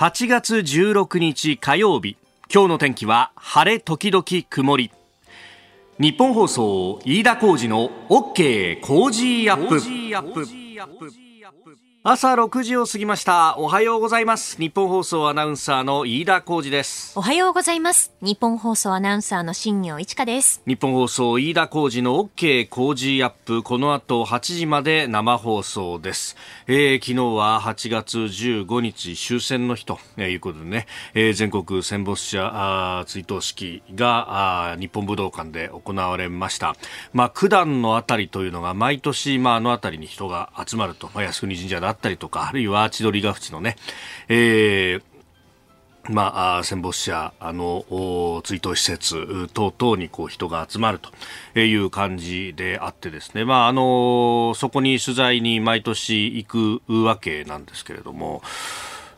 [0.00, 2.16] 8月16日火曜日。
[2.50, 4.90] 今日の天気は晴れ時々曇り。
[5.98, 9.78] 日本放送飯田浩二の OK 工事アップ。
[12.02, 13.58] 朝6時を過ぎました。
[13.58, 14.56] おはようございます。
[14.56, 17.12] 日本放送アナウンサーの飯田浩二です。
[17.14, 18.14] おはようございます。
[18.22, 20.62] 日本放送アナウンサーの新業一華です。
[20.66, 23.62] 日本放送飯田浩二の OK 工事アップ。
[23.62, 26.36] この後8時まで生放送です、
[26.68, 36.76] えー、昨日は8月15日終戦の日ということでね、えー、全国戦没者追悼式が日本武道館で行われました。
[37.12, 43.76] まあ九段のあたりというのが毎年まああのあたりに人が集まると、まあ、靖国神社だったりとか、あるいは千鳥ヶ淵のね、
[44.28, 45.02] えー、
[46.08, 47.84] まあ、戦没者あの
[48.42, 58.42] 追悼施設等々にこう人が集まるという感じであってですね、まあ、あのそこに取材に毎年行くわけなんですけれども、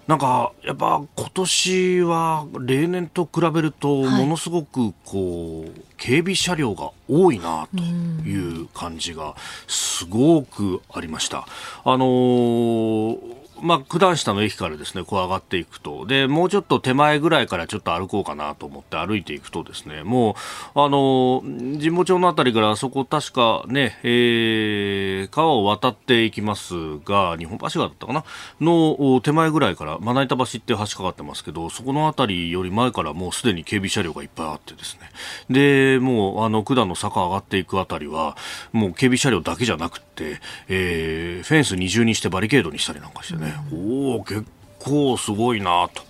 [0.07, 9.37] なんかやっぱ今年は例年と比べるとものすごくこう、警備車両が多いなという感じが
[9.69, 11.47] すごくありました。
[11.85, 16.05] あのーまあ、九段下の駅からですね、こう上がっていくと。
[16.05, 20.37] で、もうちょっと手前ぐらいからちょっと歩こうかなと思って歩いていくとですね、も
[20.75, 26.75] う、あの、神保町のあたりからあそこ確かね、えー、川を渡っていきます
[27.05, 28.25] が、日本橋川だったかな？
[28.61, 35.11] の手前ぐらいから、まな板橋って橋かかってますけど、そこのあたりより前からもうすでに警備車両がいっぱいあってですね。
[35.51, 38.37] で、もう、あの、九段の坂上がっていくあたりは、
[38.73, 44.45] もう警備車両だけじゃなくて、えー、フェンス二重にしてバリケードにしたりなんかしてね、おお結
[44.83, 46.03] 構すごいなと。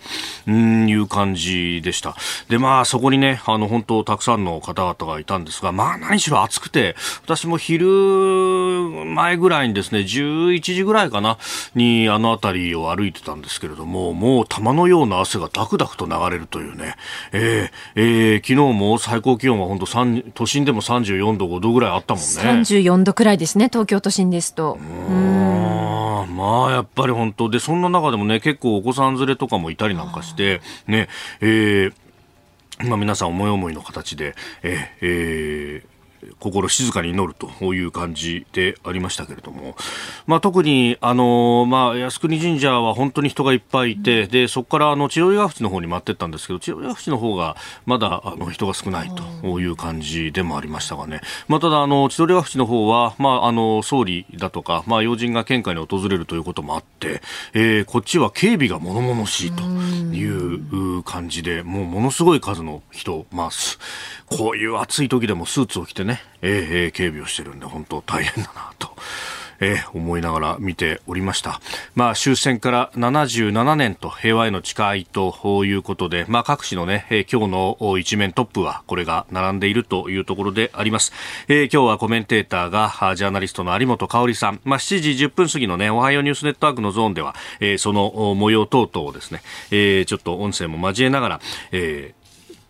[0.47, 2.17] うんいう感じでした。
[2.49, 7.87] で、まあ、そこにね、あの、本当たくさんの方々がいたんですが、まあ、何しろ暑くて、私も昼
[9.07, 11.39] 前ぐらいにですね、11時ぐらいかな、
[11.75, 16.97] にあの辺りを歩いてたんですけれども、もう玉のような汗がダクダクと流れるというね、
[17.33, 19.87] えー、えー、昨日も最高気温は本当
[20.35, 22.29] 都心でも34度、5度ぐらいあったもんね。
[22.29, 24.79] 34度くらいですね、東京都心ですと。
[24.81, 25.43] うん
[26.33, 31.09] まあ、やっぱり本当で、そんな中でもね、結構お子さん連れとかもいたりなんかして、ね、
[31.41, 31.93] えー、
[32.89, 35.92] まあ、皆さん思い思いの形で、えー、えー
[36.39, 39.77] 心静かに祈るという感じでありましたけれども、
[40.27, 47.57] まあ、特に、あのまあ、靖国神社は本当に人がいっぱいいて、でそこからあの千鳥ヶ淵の方に待っていったんですけど千鳥ヶ淵の方が
[47.87, 49.11] まだあの人が少ない
[49.43, 57.23] という感じでもありましたがね、まあ、ただあの千鳥ヶ淵の方は、まあ、あの総理だとか、まあ、要人が献花に訪れるということもあって、
[57.55, 63.51] えー、こっちは警備が物々しいという感じでもうものすごい数の人、まあ、
[64.27, 66.12] こういう暑い時でもスーツを着てね、
[66.43, 68.95] えー、警備をしてるんで本当大変だなと。
[69.63, 71.61] えー、思いながら見ておりました。
[71.95, 81.13] まあ、終戦から77年と平和への誓いということで、まあ、各紙のね、えー、今日の一面トップはこれが並んでいるというところであります。
[81.47, 91.41] えー、今日はコメンテーターがジャーナリストの有本香里さん、まあ、7時10分過ぎのね、おはようニュースネットワークのゾーンでは、えー、その模様等々をですね、えー、ちょっと音声も交えながら、
[91.71, 92.22] えー、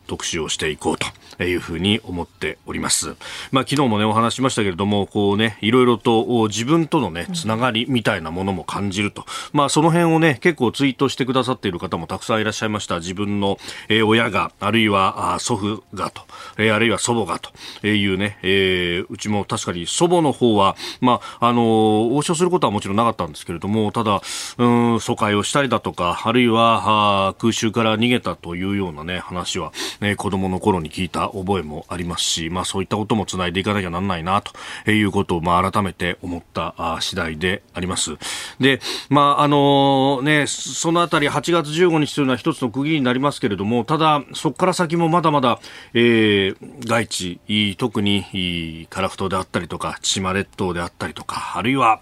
[0.06, 3.16] 特集をしていこうというふうに思っております。
[3.50, 9.24] まあ、昨日もね、お話しましたけれども、こうね、いろいろと自分とのね、つながりみたいなものも感じると。
[9.52, 12.98] まあ、その辺をね、結構ツイートしてくださっている方もたくさんいらっしゃいました。
[12.98, 13.58] 自分の、
[13.88, 16.22] えー、親が、あるいは、あ祖父がと、
[16.58, 24.20] えー、あるいは祖母がというね、えー、うちも確かに祖母の方は、まあ、あのー、応召することはもちろんなかったんですけれども、ただ、
[24.58, 38.16] うん、疎開をしたりだとか、あるいは、あ空襲から逃げたというようなね、話は、ね、子供の頃に聞いた覚えもありますし、まあそういったこともつないでいかなきゃなんないなということを、まあ改めて思った次第であります。
[38.60, 45.60] で、まああのね、そのあたり8月15日というのは一つの区切りになりますけれども、ただそこから先もまだまだ、
[45.94, 52.00] えー、外地、特に樺太であったりとか、千島列島であったりとか、あるいは、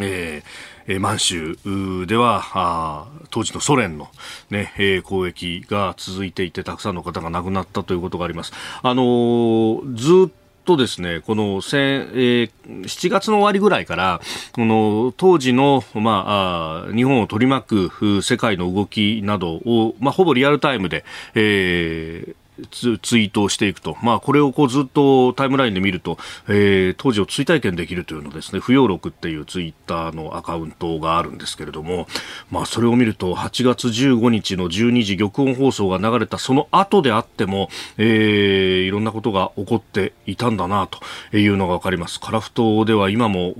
[0.00, 1.56] えーえー、満州
[2.06, 4.08] ではあ当時のソ連の、
[4.50, 8.52] ねえー、攻撃が続いていてたくさんの方が亡くなったということがあります。
[8.82, 10.32] あのー、ずっ
[10.64, 14.20] とですね、この、えー、7月の終わりぐらいから、
[14.52, 21.04] この当時の、まあ、日本を取り巻く世界の動きなどを、まあ、ほぼリアルタイムで、
[21.34, 22.34] えー、
[22.70, 26.18] ツツイートをしていくと、まあ、これをこうずっとタイムラインで見ると、
[26.48, 32.06] えー、当時を追体験できるというのですね、不要録っていうツイッターのアカウントがあるんですけれども、
[32.50, 40.88] まあ、それを見ると、8月15日の12時玉音放送が流れたその後であっても、えー、いろんなことが起こっていたんだな
[41.30, 42.20] というのがわかります。
[42.20, 43.54] カラフトでは今も、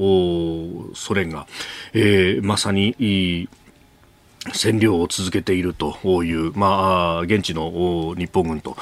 [0.94, 1.46] ソ連が、
[1.94, 3.48] えー、まさに、
[4.50, 8.76] 占領を続けているという、まあ、現地の日本軍と、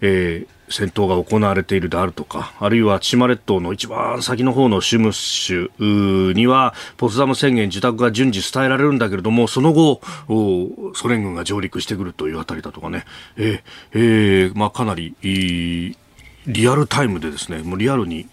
[0.00, 10.00] えー、戦闘が行われているであるとか、あるいは千島列島の一番先の方のシュムッシュには、ポツダム宣言受託が順次伝えられるんだけれども、その後、
[10.94, 13.04] ソ連軍が上陸してくるというあたりだとかね、
[13.36, 13.62] え
[13.92, 18.26] えーまあ、かなりリアルタイムでですね、もうリアルに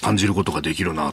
[0.00, 1.12] 感じることができるな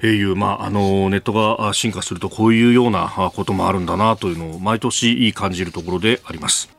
[0.00, 6.75] という、まあ、あのネットが進化するとこういうようなこともあるんだなというのを毎年感じるところであります。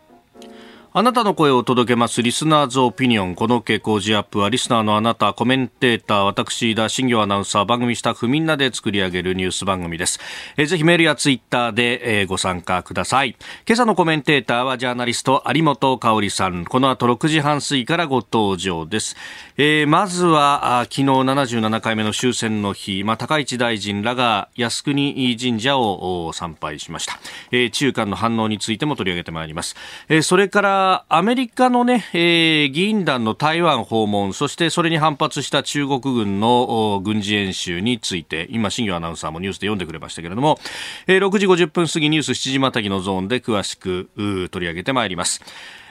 [0.98, 3.36] あなたの声を届けますリスナーズオピニオン。
[3.36, 10.20] この傾向時アップはリスナーのあなた、コメンテーター、私、田新業アナウンサー、番組スタッフみんなで作り上げるニュース番組です。
[10.58, 13.36] えー、ぜひメールやツイッターで、えー、ご参加ください。
[13.68, 16.66] 今朝のコメンテーターはジャーナリスト有本香里さん。
[16.66, 19.16] この後6時半過ぎからご登場です。
[19.58, 27.20] えー、まずは、あ昨日77回目の終戦の日、まあ、高市大臣らが靖国神社を参拝しました。
[27.52, 29.76] えー、中間の反応についても取り上げてまいります。
[30.10, 40.60] えー、それから、アメリカのね、えー、議員団の台湾訪問、そしてそれに反発した中国軍の軍事演習について、今、新業アナウンサーもニュースで読んでくれましたけれども、
[41.08, 44.10] えー、6時50分過ぎニュース7時またぎのゾーンで詳しく
[44.52, 45.42] 取り上げてまいります。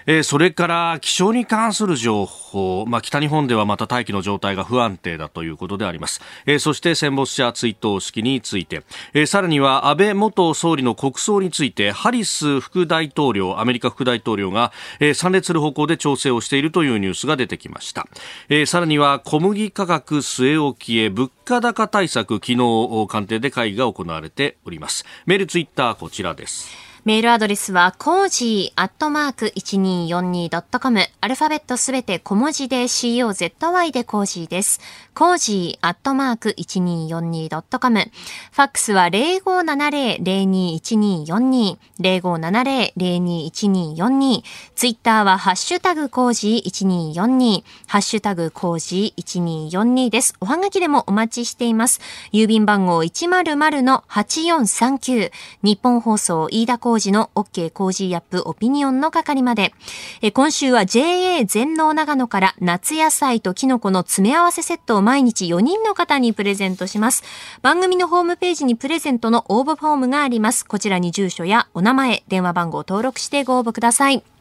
[0.06, 8.82] えー、それから気象に関する情報、まあ、北日本ではまた大気の状態が不安定だということであります、えー、そして戦没者追悼式について、
[9.12, 18.06] えー、さらには安倍元総理の国葬についてハリス副大統領アメリカ副大統領が、えー、参列する方向で調整をしているというニュースが出てきました、
[18.48, 25.04] えー、さらには小麦価格据え置きへ物価高対策昨日官邸で会議が行われております。
[25.26, 26.85] メールツイッターこちらです。
[27.06, 31.00] メールアドレスは、コージーアットマーク 1242.com。
[31.20, 34.80] アルファベットすべて小文字で COZY でコージーです。
[35.16, 38.00] コージーアットマーク 1242.com。
[38.00, 41.78] ファックスは0570-021242。
[41.98, 44.42] 0570-021242。
[44.74, 47.64] ツイッターはハッシュタグコージー1242。
[47.86, 50.34] ハッシュタグコージー1242です。
[50.40, 52.02] おはがきでもお待ちしています。
[52.30, 55.32] 郵便番号100-8439。
[55.62, 59.72] ニッポン放送飯田浩司の OK コージーアップオピニオンの係まで。
[60.20, 67.22] え今週は JA 全農長野から夏野菜とキノコの詰め合わせセットを毎日4人の方にプレゼントします。
[67.62, 70.66] 番組のホームページにプレゼントの応募フォームがあります。
[70.66, 74.35] こちらに住所やお名前、電話番号を登録してご応募ください。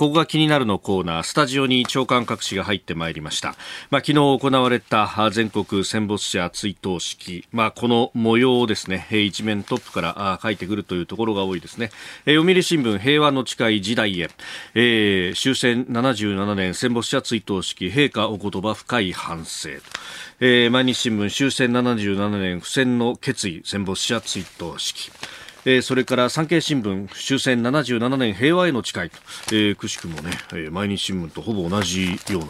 [0.00, 3.48] ここが気になるのコーナー、スタジオに長官各紙が入ってまいりました。
[3.90, 11.90] まあ、昨日行われた全国戦没者追悼式、まあ、この模様をですね、一面トップから書いてくるというところが多いですね。
[12.24, 14.30] 読売新聞、平和の誓い時代へ、
[14.72, 19.68] えー、終戦77年戦没者追悼式、陛下お言葉深い反省。
[20.40, 25.10] えー、毎日新聞、終戦77年不戦の決意、戦没者追悼式。
[25.66, 29.18] えー、それから産経新聞終戦77年平和への誓いと、
[29.52, 32.46] えー、くしくもね、えー、毎日新聞とほぼ同じような、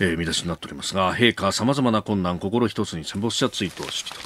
[0.00, 4.18] えー、見出しになっておりますが陛下さまざまな困難心一つに戦没者追悼式と。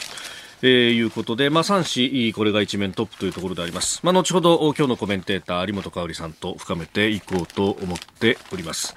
[0.60, 4.00] えー、いうことで、まあ、3紙、これが一面トップというところであります。
[4.02, 8.96] まあ、後ほど、今日のコメンテーター、有本香里さんと深めていこうと思っております。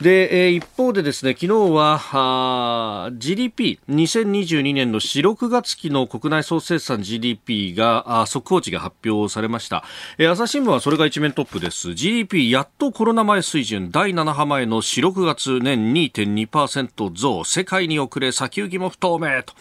[0.00, 9.82] で、え、一方でですね、昨日は GDP、2022年の4、6月期の国内総生産 GDP が、速報値が発表されました。
[10.16, 11.94] えー、朝日新聞はそれが一面トップです。
[11.94, 19.52] GDP やっとコロナ前水準、第7波前の4、6月年2.2%増、世界に遅れ先行きも不透明と。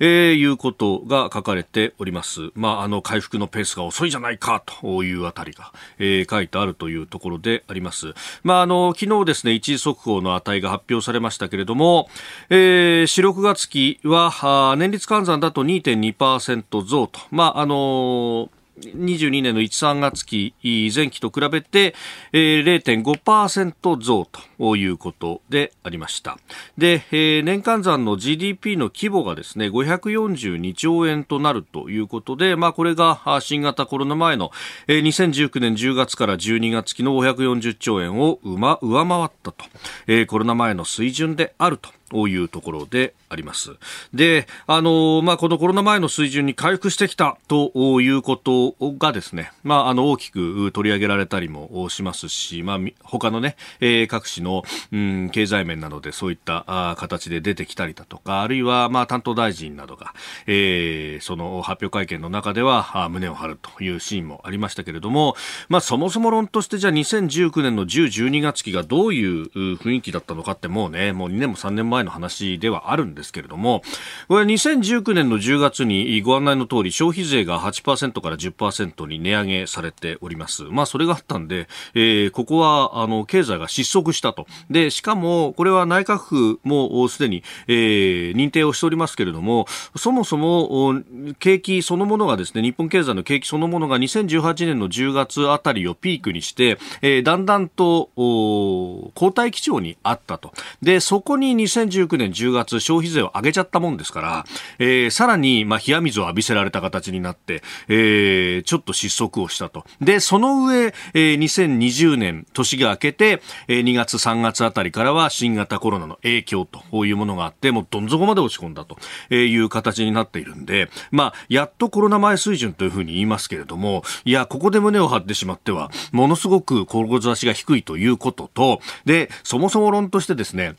[0.00, 2.50] えー、いうことが書かれております。
[2.54, 8.14] まあ、あの、回復のペースが遅いじゃないかというあたりが、えー、書いてあるというところであります。
[8.42, 12.08] まあ、あの、昨日ですね、一時速報の値が発表されましたけれども、
[12.48, 18.50] えー、4、6月期は、年率換算だと2.2%増と、まあ、あの
[18.80, 20.54] 22年の1、3月期
[20.94, 21.94] 前期と比べて、
[22.32, 24.26] えー、0.5%増
[24.58, 26.38] ということでありました。
[26.78, 34.50] で、えー、年間算の GDP の規模がですね、542兆円となるということで、まあこれが新型コロナ前の、
[34.86, 39.64] えー、2019年10月から12月期の540兆円を上回ったと、
[40.06, 43.70] えー、コロナ前の水準であるとというところであります。
[44.12, 60.12] で、あの、まあ、このコロナ前の水準に回復してきたということがですね、まあ、あの、大きく取り上げられたりもしますし、まあ、他のね、えー、各種の、うん、経済面などでそういったあ形で出てきたりだとか、あるいは、まあ、担当大臣などが、
[60.46, 65.36] えー、その発表会見の中では、あ胸を張るというシーンもありましたけれども、
[65.68, 69.44] まあ、そもそも論として、じゃあ2019年の10、12月期がどういう
[69.76, 73.82] 雰囲気だったのかってもうね、もう2年も3年前前の話ではあるんですけれども、
[74.28, 80.64] これ2019年の10月にご案内の通り消費税が8%から10%に値上げされております。
[80.64, 84.46] まあそれがあったんで、えー、ここはあの経済が失速したと。
[84.70, 89.66] で、しかもこれは内閣府もすでに、えー、認定をしておりますけれども、
[89.96, 90.94] そもそも
[91.38, 100.52] 景気そのものがですね、日本経済の景気そのものが2018年の10月あたりをピークにして、えー、だんだんと後退基調にあったと。
[100.82, 101.54] で、そこに
[101.90, 104.44] 2019年10月消費税を上げちゃったもんですから、
[104.78, 109.84] えー、さらに、まあ、冷や水を浴びせられた形になって、えー、ちょっと失速をしたと。
[110.00, 118.96] で、その上、えー、2020年年が明けて、えー、2月3月あたりからは新型コロナの影響というものがあって、もうどん底まで落ち込んだと
[119.34, 130.74] いう形になっているんで、まあ、やっとコロナ前水準というふうに言いますけれども、いや、ここで胸を張ってしまっては、ものすごく志が低いということと、で、そもそも論としてですね、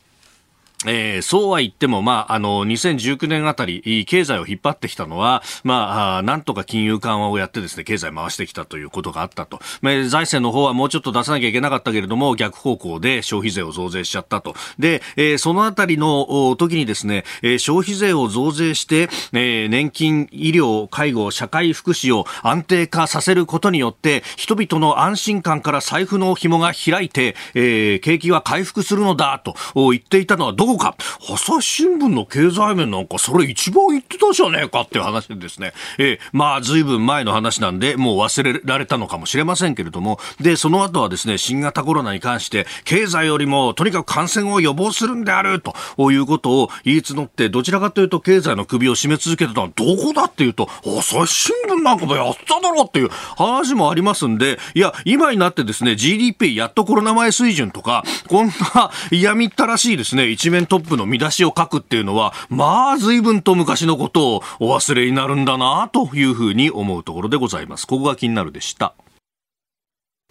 [0.86, 9.60] えー、そうは言っても、まあ、あの、2019年あたり、経済を引っ張ってきたのは、まあ、なんとか金融緩和をやってですね、経済回してきたということがあったと。
[9.80, 14.54] まあ、財政の方はもうちょっと出さなきゃいけなかったけれども、逆方向で消費税を増税しちゃったと。
[14.78, 30.96] で、えー、そのあたりの時にですね、えー、消費税を増税して、えー、年金、医療、介護、社会福祉を安定化させることによって、人々の安心感から財布の紐が開いて、えー、景気は回復するのだと言っていたのはどこか。
[31.20, 45.74] 朝日新聞の経済面なんかそれ一番言ってたじゃねえかっていう話でですね、えー、まあ随分前の話なんでもう忘れられたのかもしれませんけれども、で、その後はですね、新型コロナに関して経済よりもとにかく感染を予防するんであると
[46.12, 67.86] いうことを言い募って、どちらかというと経済の首を絞め続けてたのはどこだっていうと、朝日新聞なんかもやっただろうっていう話もありますんで、いや、今になってですね、GDP やっとコロナ前水準とか、こんな嫌みったらしいですね、一面トップのの見出しを書くっていうのは、まあ、随分と昔のことをお忘れになるんだな、というふうに思うところでございます。
[67.86, 68.94] ここが気になるでした。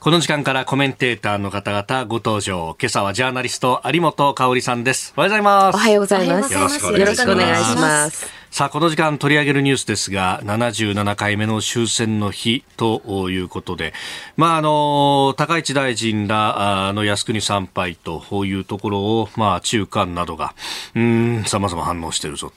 [0.02, 2.76] この時間からコメンテーターの方々ご登場。
[2.80, 5.14] 今朝はジャーナリスト有本香里さんです。
[5.16, 5.76] おはようございます。
[5.76, 6.54] おはようございます。
[6.54, 8.41] よろしくお願いします。
[8.52, 13.94] さあ、この時間取り上げるニュースですが、77回目の終戦の日ということで、
[14.36, 20.54] まあ、あの、高市大臣らの靖国参拝というところを、まあ、中間などが、
[20.96, 22.52] うん、様々反応してるぞ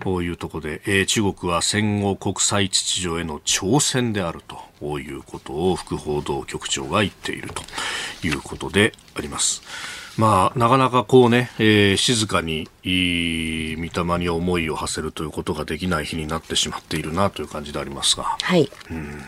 [0.00, 4.40] というところで、えー、中国は戦後国際秩序への挑戦である
[4.80, 7.62] ということを副報道局長が言っていると
[8.26, 10.03] いうことであります。
[10.16, 18.36] まあ、なかなかこうね、えー、静かに、いい御霊に思いを馳せるということができない日になってしまっているなという感じでありますが。
[18.40, 18.70] はい。
[18.90, 19.20] うん、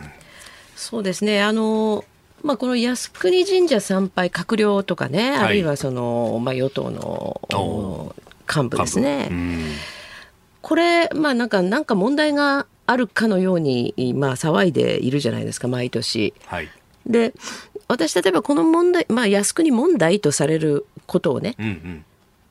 [0.77, 1.43] そうですね。
[1.43, 2.05] あの、
[2.43, 8.15] まあ、この靖国神社参拝、閣僚とかね、あるいはその、まあ、与党の
[8.49, 9.31] 幹部ですね。
[10.63, 16.35] これ、まあ、なんか、なんか問題があるかのように、まあ、騒いでいるじゃないですか、毎年。
[16.47, 16.69] はい、
[17.07, 17.33] で、
[17.89, 22.05] 私例えばこの問題、まあ、靖国問題とされることをね、うんうん、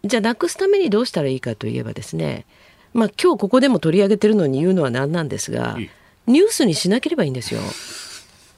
[0.06, 2.46] じゃあなくすためにどうしたらいいかといえばですね、
[2.94, 5.78] まあ、今日ここでも取り上げてるのに言うのは何なんですが、
[6.28, 7.60] ニュースにしなければいいんですよ。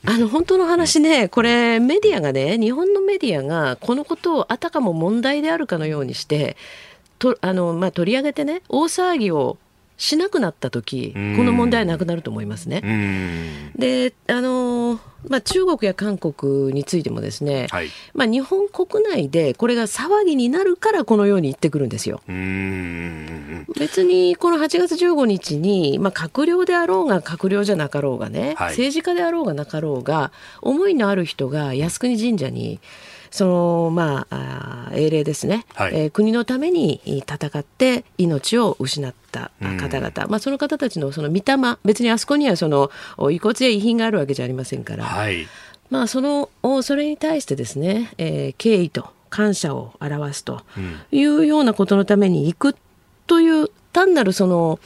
[0.06, 6.56] あの本当の話ね、これメディアがね、日本のメディアがこのことをあたかも問題であるかのようにして、
[7.20, 9.58] とあのまあ、取り上げてね、大騒ぎを
[9.98, 13.72] しなくなった時この問題はなくなると思いますね。
[13.75, 22.22] であのまあ、中国や韓国についてもですね、はい、まあ、日本国内でこれが騒ぎになるからこのように言ってくるんですよ。
[23.77, 32.80] 別にこの8月15日に、まあ、閣僚であろうが閣僚じゃなかろうがね、はい、政治家であろうがなかろうが思いのある人が靖国神社に
[33.32, 41.78] そのまあ英霊ですね、はい、えー、国のために戦って命を失った方々、うん、まあ、その方たちのその御霊。
[41.84, 42.92] 別にあそこにはその
[43.32, 45.48] 遺骨や遺品があるわけじゃありませんから、はい、
[45.90, 46.50] まあ、その
[46.82, 50.62] それに対してですね、えー、敬意と感謝を表すと
[51.12, 52.76] いうようなことのために行く
[53.26, 54.80] という単なるその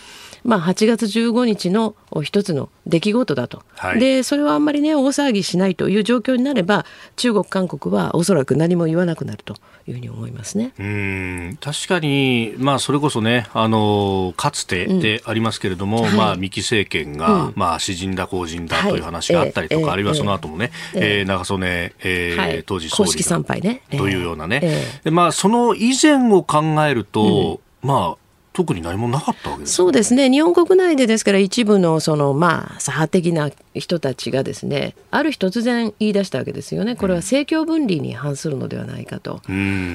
[0.44, 9.56] まあ、8月15日の一つの出来事だと、はい、でそれはあんまりね大騒ぎしないという状況になれば中国、韓国はおそらく何も言わなくなると
[9.88, 10.74] いうふうに思いますね。
[10.80, 11.58] うん。
[11.60, 21.00] 確かに、まあ、それこそねあのかつてでありますけれども、うん、まあ、三木政権が、うん、まあ、詩人だ公人だという話があったりとか、はい、あるいはその後もね、え。
[21.00, 28.21] ー、えー、長曽根、えー、はい、当時総理参拝ね、というようなね、えー、でまあ、その以前を考えると、うん、まあ
[28.54, 30.30] 特に何もなかったわけですそうですね。
[30.30, 36.96] 日本国内でですから一部のそのまあ左派的な人たちがですねある日突然言い出したわけですよね。
[36.96, 39.42] これは政教分離に反するのではないかと、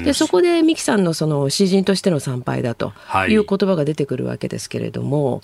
[0.04, 2.92] でそこで三木さんのその詩人としての参拝だと
[3.28, 5.42] いう言葉が出てくるわけですけれども、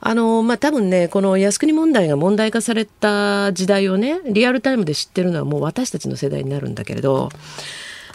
[0.00, 7.30] あのまあ、多分ね、この靖国問題が問題化された時代をね、リアルタイムで知ってるのはもう私たちの世代になるんだけれど、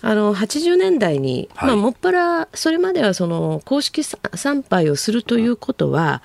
[0.05, 6.21] あの80年代に、はい、まあ、もっぱらそれまではその公式参拝をするということは、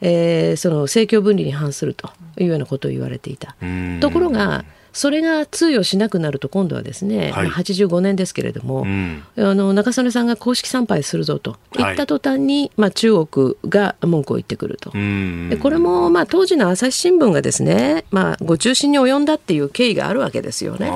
[0.00, 3.56] えー、その政教分離に反するというようなことを言われていた。
[4.00, 20.88] ところがそれが通用しなくなると今度はですね、はい、85年ですけれども、うん、あの中曽根さんが公式参拝するぞと言った途端に、はい、まあ、中国が文句を言ってくると、でこれも、まあ、当時の朝日新聞がですね、まあ、ご中心に及んだっていう経緯があるわけですよね。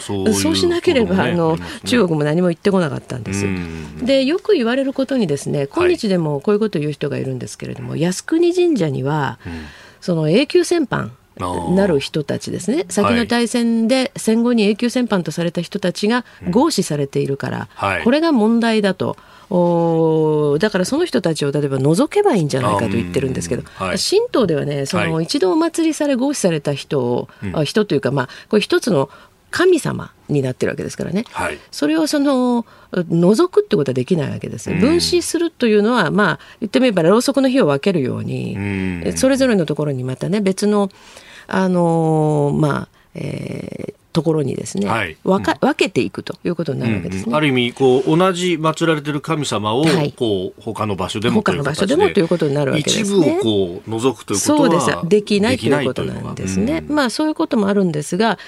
[0.00, 3.46] そうそうしなければ、ね、あの、ね、中国も何も言ってこなかったんです。
[4.04, 9.52] でよく言われることにですね今日でもこういうことを言う人がいるんですけれども、はい、靖国神社には、うん、
[10.00, 11.12] その永久戦犯
[11.74, 12.86] なる人たちですね。
[12.88, 17.68] 先の大戦で戦後に永久戦犯とされた人たちが合祀されているから、
[17.98, 19.16] うん、これが問題だと。
[19.52, 29.10] おだからその人たちを例えば除けばいいんじゃないかと言ってるんですけど、はい、神道ではねその一度お祭りされ合祀された人を、はい、人というかまあこれ一つの
[29.50, 40.88] 神様になってるわけですからね、はい、それをその除くってことはできないわけです分子するというのはまあ言ってみればろうそくの火を分けるようにそれぞれのところにまたね別の
[41.50, 47.24] あのまあ、えー、ところにですね、はい、分か分けていくということになるわけですね。
[47.26, 53.02] うんうん、ある意味こう同じ祀られている神様を、はい、こう他の場所でも他の場所でもということになるわけですね。
[53.02, 55.08] 一部をこう除くということはそうです。
[55.08, 56.82] できないということなんですね。
[56.82, 58.38] まあそういうこともあるんですが、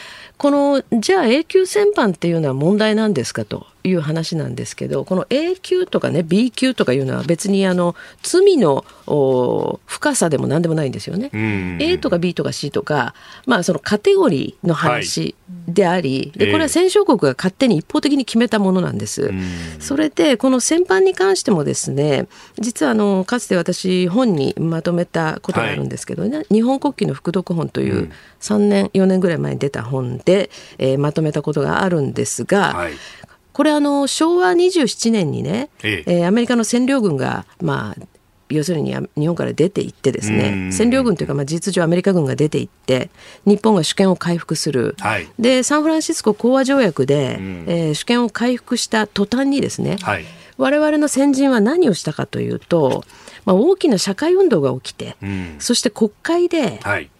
[0.43, 8.85] このじゃあ永久戦犯っていうのは問題なんですかという話なんですけどこの A 級とかね B 級とかいうのは別にあの罪の
[9.87, 11.31] 深さでも何でもないんですよね。
[11.81, 13.15] A とか B とか C とか、
[13.47, 15.37] まあ、そのカテゴリーの話
[15.69, 19.31] であり、はい、でこれは戦勝国が勝手に一方的に決めたものなんです。
[19.79, 22.27] それでこの戦犯に関してもですね
[22.59, 30.32] 実はあのかつて私本にまとめたことがあるんですけどね、はい、日本国旗の副読本という3年4年ぐらい前に出た本で、
[30.79, 32.93] えー、まとめたことがあるんですが、はい。
[33.53, 36.21] これあの昭和27年にね、ええ。
[36.21, 38.03] えー、アメリカの占領軍がまあ
[38.53, 43.11] 要するに日本から出て行ってですね占領軍というかまあ事実上アメリカ軍が出て行って
[43.47, 50.25] 日本が主権を回復する、はい、でサンフランシスコ講和条約で、えー、主権を回復した途端にですね、はい、
[50.59, 53.05] 我々の先人は何をしたかというと、
[53.45, 55.17] まあ、大きな社会運動が起きて、
[55.59, 57.11] そして国会で、はい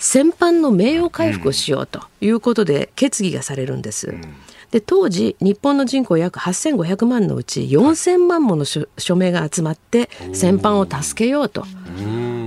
[0.00, 4.08] 戦犯の名誉回復をしようということで決議がされるんです。
[4.08, 4.22] うん。
[4.70, 8.86] で当時日本の人口約8500万のうち4000万もの署
[9.16, 11.64] 名が集まって戦犯を助けようと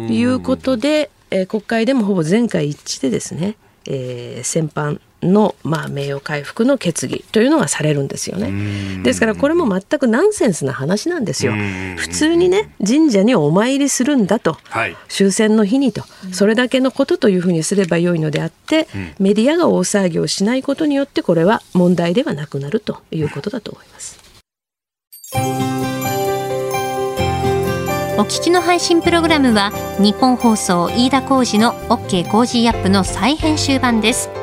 [0.09, 9.03] いうことで、えー、国会でもほぼ全会一致でですね、えー、戦犯の、まあ、名誉回復の決議というのがされるんですよね。
[9.03, 11.53] ですからこれも全くナンセンスな話なんですよ。
[11.97, 18.87] 普通にね神社にお参りするんだと、はい、終戦の日にとそれだけのことというふうにすればよいのであって、
[19.19, 24.19] メディアが大騒ぎをしないことによってこれは問題ではなくなるということだと思います。
[28.15, 34.42] お聞きの配信プログラムはニッポン放送飯田浩司の OK コージーアップの再編集版です。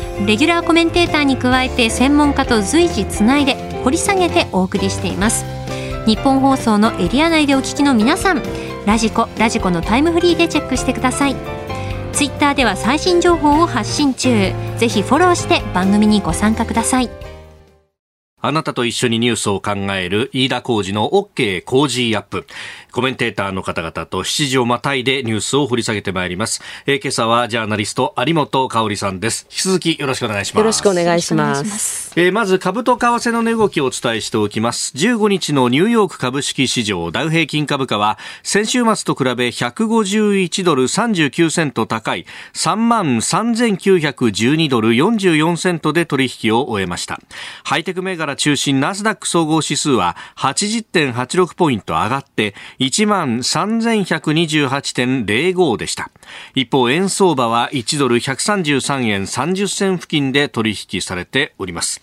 [0.25, 5.45] レギュラーコメンテーターに加えて専門家と随時つないで掘り下げてお送りしています。
[6.05, 8.43] 日本放送のエリア内でお聞きの皆さん
[8.85, 11.35] ラジコラジコのタイムフリーでチェックしてください。
[12.13, 14.53] ツイッターでは最新情報を発信中。
[14.77, 17.09] ぜひフォローして番組にご参加ください。
[18.43, 22.47] あなたと一緒にニュースを考える飯田浩二の OK 工事アップ。
[22.91, 26.61] コメンテーターの方々と7時をまたいでニュースを掘り下げてまいります。
[26.85, 29.47] えー、今朝はジャーナリスト有本香里さんです。
[29.49, 30.57] 引き続きよろしくお願いします。
[30.57, 32.11] よろしくお願いします。
[32.19, 34.93] えー、まず株と為替の値動きをお伝えしておきます。
[34.95, 47.21] 15日のニューヨーク株式市場ダウ平均株価は先週末と比べ151ドル39セント高い3万3912ドル44セントで取引を終えました。
[47.63, 56.09] ハイテク銘柄中心ナスダック総合指数は80.86ポイント上がって1万3128.05でした。
[56.55, 62.01] 一方、円相場は1ドル133円30銭付近で取引されております。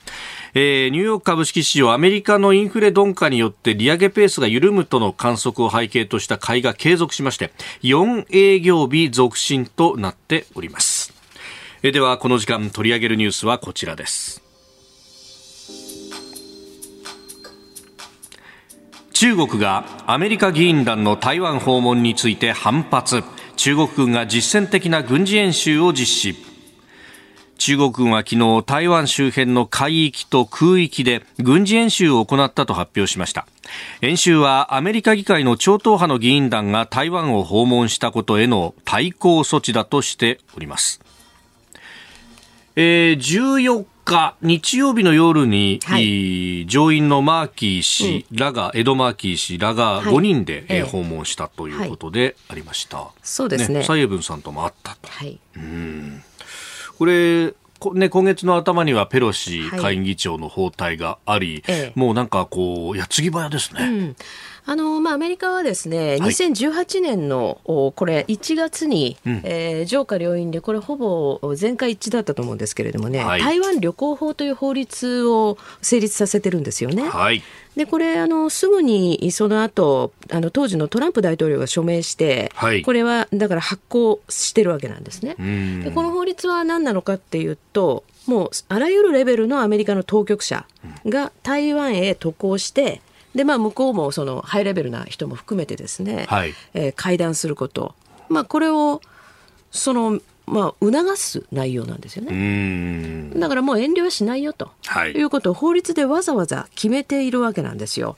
[0.55, 7.51] えー、ニューヨーク株式市場アメリカのインフレ鈍化によって利上げペースが緩むとの観測を背景とした買いが継続しまして
[7.83, 11.13] 4営業日続伸となっております、
[11.83, 14.48] えー、ではこの時間取り上げるニュースはこちらです
[19.19, 23.25] 中国がアメリカ議員団の台湾訪問について反発。
[23.57, 26.37] 中国軍が実践的な軍事演習を実施。
[27.57, 33.49] 中国軍は昨日台湾周辺の海域と空域で軍事演習を行ったと発表しました。
[34.03, 41.01] 演習はアメリカ議会の超党派の議員団が台湾を訪問したことへの対抗措置だとしております、
[42.77, 53.83] えー、14日日曜日の夜に、はい、上院のマーキー氏らが、うん、エド・マーキー氏らが5人で、はい、訪問したということでありました、はい、そうですね。
[53.83, 56.23] 蔡英文さんとも会ったと、はい、うん。
[56.99, 57.55] これ
[57.95, 63.85] ね、今月の頭にはペロシ下院議長の訪台があり、はい、もうなんかこう、矢継ぎ早ですね。
[63.85, 64.17] うん
[64.71, 77.09] あのまあ、アメリカはですね、2018年のこれ1月に、うん、えー、上下両院でこれほぼ全会一致だったと思うんですけれどもね、はい、台湾旅行法という法律を成立させてるんですよね。
[77.09, 77.43] はい、
[77.77, 85.37] でこれあのすぐにその後あの当時のトランプ大統領が署名して、はい、これはだから発行してるわけなんですね。
[85.83, 90.67] でこの法律は何なのかっていうともうあらゆるレベルのアメリカの当局者
[91.07, 93.01] が台湾へ渡航して
[93.39, 97.95] でまあ、向こうもそのハイレベルな人も含めてですね、はい、えー、会談すること、
[98.29, 99.01] まあ、これを
[99.71, 103.31] その、まあ、促す内容なんですよね。
[103.39, 108.17] だからもう遠慮はしないよと、はい、いうことを法律でわざわざ決めているわけなんですよ。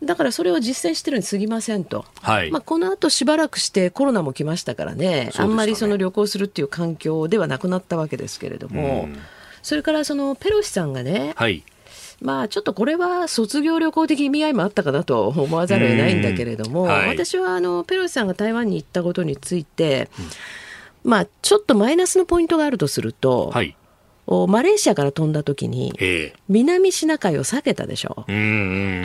[0.00, 5.30] だからそれを実践してるに過ぎませんと、はい、まあ、このあとしばらくしてコロナも来ましたからね、ね。
[5.36, 9.08] あんまりその旅行するっていう環境ではなくなったわけですけれども、
[9.60, 11.64] それからそのペロシさんがね、はい、
[12.24, 20.08] まあちょっとこれは卒業旅行的意味合いもあったかなと思わざるを得ないんだけれども、はい、私はあのペロシさんが台湾に行ったことについて、
[21.04, 23.76] うん、まあちょっとマイナスのポイントがあるとすると、はい。
[24.48, 25.92] マレーシアから飛んだ時に、
[26.48, 28.24] 南シナ海を避けたでしょ。
[28.26, 28.32] うあ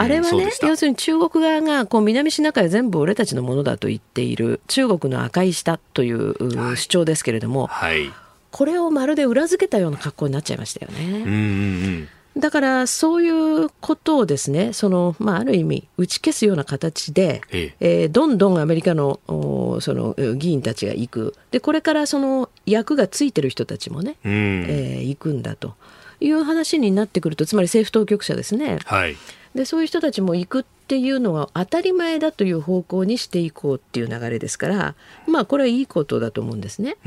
[0.07, 6.35] れはね、要するに中国側がこう南シナ海は全部俺たちのものだと言っている中国の赤い下という
[6.77, 8.09] 主張ですけれども、はい、
[8.51, 11.05] これをまるで裏付けたような格好になっちゃいましたよね。
[11.05, 18.01] うんうんだからそういうことをですねその、まあ、ある意味打ち消すような形で、ええ。
[18.01, 21.35] えー、どんどんアメリカのその議員たちが行く。
[21.51, 25.75] でこれからその役がついてる人たちもね、うん、えー、行くんだと
[26.19, 29.15] いう話になってくるとつまり政府当局者ですね、はい、
[29.55, 34.95] でそういう人たちも行くっていうのは当たり前だという方向にしていこうっていう流れですから
[35.27, 36.97] まあこれはいいことだと思うんですね。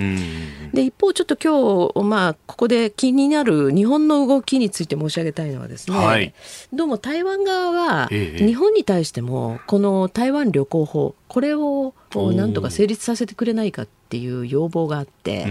[0.73, 6.33] で一方ちょっと今日まあここで気になる日本の動きについて申し上げたいのはですね、はい、
[6.73, 15.47] どうも台湾側は日本に対してもこの台湾旅行法これをなんとか成立させてくれないかっていう要望があって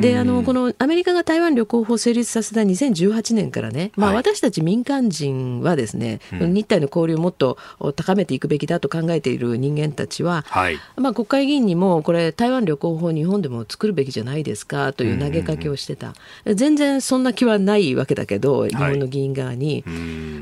[0.00, 7.56] であのこのアメリカが台湾旅行法を成立させた2018年からね、まあ、私たち民間人はですね、はい、日台の交流をもっと
[7.94, 16.14] 高めていくべきだと考えている人間たちは、はい、まあ、国会議員にもこれ台湾旅行法日本でも作るべきじゃないですかという投げかけをしてた、
[16.46, 19.84] 全然そんな気はないわけだけど日本の議員側に、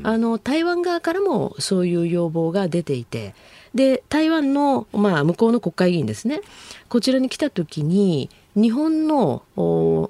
[0.03, 3.33] はい、あの台湾側からもそういう要望が出ていて。
[3.73, 6.41] で台湾の、まあ、向こうの国会議員ですね。
[6.89, 9.43] こちらに来た時に日本の、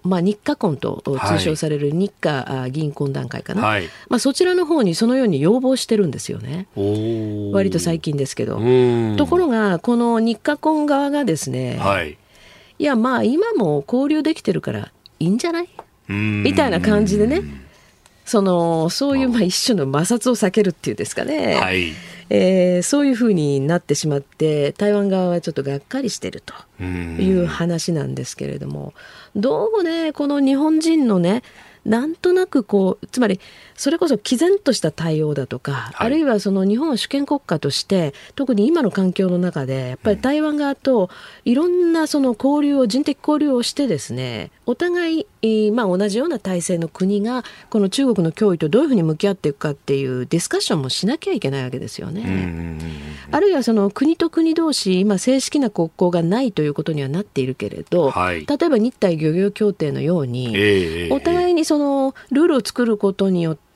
[0.04, 6.68] まあ、日華婚と通称される日華議員懇談会かな、はい、まあ、そちらの方にそのように要望してるんですよね。
[7.54, 8.60] 割と最近ですけど。
[9.18, 12.18] ところがこの日華婚側がですね、はい、
[12.80, 15.70] いやまあ今も交流できてるからいいんじゃない？
[16.10, 17.42] みたいな感じでね。
[18.24, 21.92] そのそういうまあ一種の摩擦を避けるっていうんですかね、はい、
[22.34, 28.94] えー、そういうふうになってしまって台湾側はちょっとがっかりしてるという話なんですけれども
[29.36, 31.44] どうもねこの日本人のね
[31.84, 33.42] なんとなくこうつまり
[33.82, 41.10] それこそ毅然とした対応だとか、はい、あるいはその日本は主権国家として特に今の環境の中でやっぱり台湾側と
[41.46, 52.78] いろんなその交流を人的交流をしてですねお互い、まあ、同じような体制の国がこの中国の脅威とどういうふうに向き合っていくかっていうディスカッションもしなきゃいけないわけですよね。
[53.32, 63.71] あるいはその国と国同士今正式な国交がないということにはなっているけれど、はい、例えば日台漁業協定のように、えー、お互いにそのルールを作ることによって、うん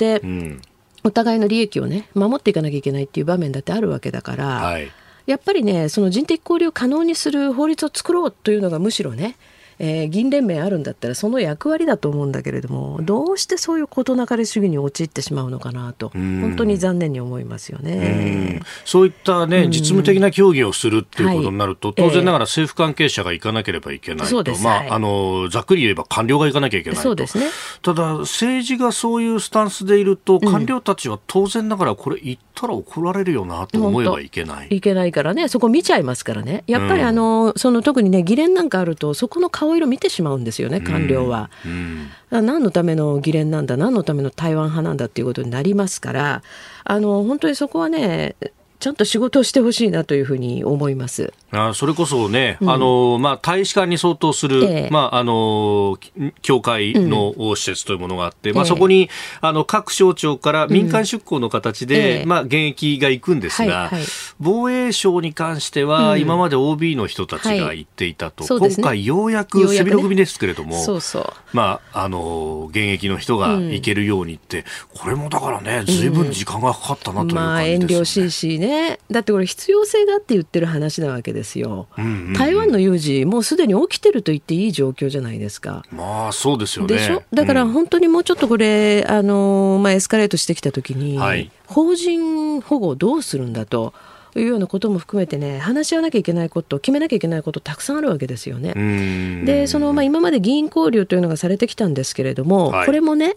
[1.04, 4.92] お互いの利益をね守っていかなきゃいけないっていう場面だってあるわけだから、はい。
[5.26, 9.38] やっぱりねその人的交流を可能にする法律を作ろうというのがむしろね、
[9.80, 16.42] えー議員連盟あるんだったらその役割だと思うんだけれどもどうしてそういう事なかれ主義に陥ってしまうのかなとん。
[16.42, 18.62] 本当に残念に思いますよね。
[18.84, 21.96] そういったね、実務的な協議をするっていうことになると、はい。
[21.98, 24.26] 当然ながら政府関係者が行かなければいけないと。
[24.26, 24.66] そうです。
[24.66, 24.88] はい。
[24.88, 27.04] まあ、あの、ざっくり言えば官僚が行かなきゃいけないと。
[27.04, 27.46] そうですね。
[27.82, 34.68] ただ、政治がそういうスタンスでいると、官僚たちは当然ながらこれ言ったら怒られるよなと思えばいけない。
[34.70, 35.48] いけないからね。
[35.48, 41.50] そこ見ちゃいますからねやっぱりあの、その特にね議連なんかあるとそこの顔色見てしまうんですよね官僚は。
[41.66, 46.44] うんあ何のための議連なんだ何のための台湾派なんだっていうことになりますから
[46.84, 48.36] あの本当にそこはね
[48.80, 51.34] ちゃんと仕事をしてほしいなというふうに思います。
[51.52, 54.90] あそれこそね、あのまあ、大使館に相当する、ええ。
[54.92, 56.12] まあ、あのき
[56.42, 58.70] 教会の施設というものがあって、まあ、ええ。
[58.70, 59.10] そこに
[59.42, 62.26] あの各省庁から民間出向の形で、ええ。
[62.26, 64.04] まあ、現役が行くんですが、はいはい。
[64.40, 66.22] 防衛省に関しては、うん。
[66.22, 68.84] 今まで OB の人たちがはい行っていたと、そうですね。
[68.84, 71.34] 今回ようやよく背広組ですけれども、そうそう。
[71.54, 78.02] まあ、あの現役の人が行けるようにって、これもだからね、ずいぶん時間がかかったなというまあ感じ遠ですよね。
[78.02, 78.75] 慮しいしね
[79.12, 81.88] だってこれ必要性があって言ってる話なわけですよ。
[81.98, 85.84] うんうんうん台湾の有事もうすでに起きてると言っていい状況じゃないですか。
[85.92, 86.96] まあそうですよね。
[86.96, 87.24] でしょ？
[87.34, 93.94] だからうん本当にもうちょっとこれ、あのまあ、エスカレートしてきたときに、はい法人保護をどうするんだと
[94.36, 98.74] いうようなことも含めてね話し合わなきゃいけないこと決めなきゃいけないことたくさんあるわけですよね。
[98.76, 103.34] うんでその、まあ、今まで議員交流というのがされてきたんですけれども、はいこれもね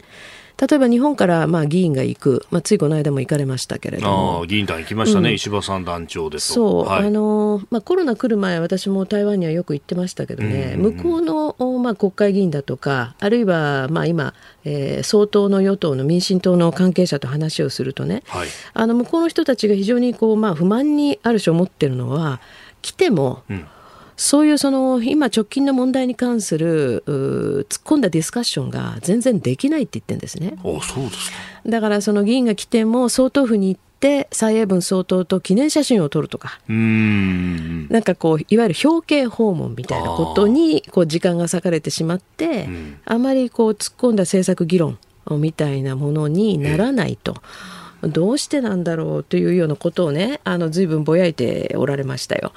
[0.61, 4.41] 例えば日本からまあ議員が行く、まあ、ついこの間も行かれましたけれどあも。
[4.43, 5.35] あ、議員団行きましたね、うん。
[5.37, 6.43] 石破さん団長でと。
[6.43, 10.81] そう、はい、あのまあ、コロナ来る前私も台湾にはよく行ってましたけどね、うん。
[10.81, 18.25] うんうん向こうの、おまあ、国会議員だとかあるいは、まあ、今、えー総統の与党の民進党の関係者と話をするとね。
[18.27, 18.49] はい。
[18.75, 22.41] あの向こうの人たちが非常にこう、まあ、不満にある種思ってるのは
[22.83, 23.67] 来ても、うん
[24.19, 30.55] そういうその今直近の問題に関する突っ込んだディスカッションが全然できないって言ってるんですね。
[30.59, 31.37] あそうですか。
[31.65, 37.89] だからその議員が来ても総統府に行って蔡英文総統と記念写真を撮るとかうーん。
[37.91, 44.99] なんかこういわゆる表敬訪問みたいなことにこう時間が割かれてしまって、うんあまりこう突っ込んだ政策議論
[45.31, 47.37] みたいなものにならないと。
[48.03, 52.53] どうしてなんだろうというようなことをねあの随分ぼやいておられましたよ。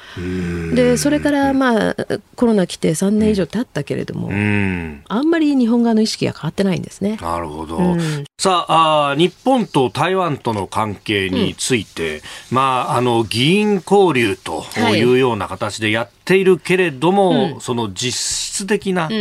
[0.76, 1.96] でそれからまあ
[2.36, 5.04] コロナ来て3年以上経ったけれども、うん。
[5.08, 7.18] あんまり日本側の意識が変わってないんですね。
[7.22, 7.78] なるほど。
[7.78, 19.12] うんさああー、日本と台湾との関係について、まあ、あの、議員交流とはいいうような形でやっているけれども、うんその実質的な、ん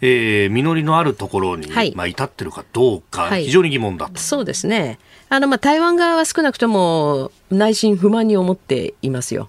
[0.00, 4.20] えー実りのあるところに、はいまあ、至ってるかどうか、はい非常に疑問だと。
[4.20, 4.98] そうですね
[5.30, 9.48] あのまあ台湾側は少なくとも内心不満に思っていますよ。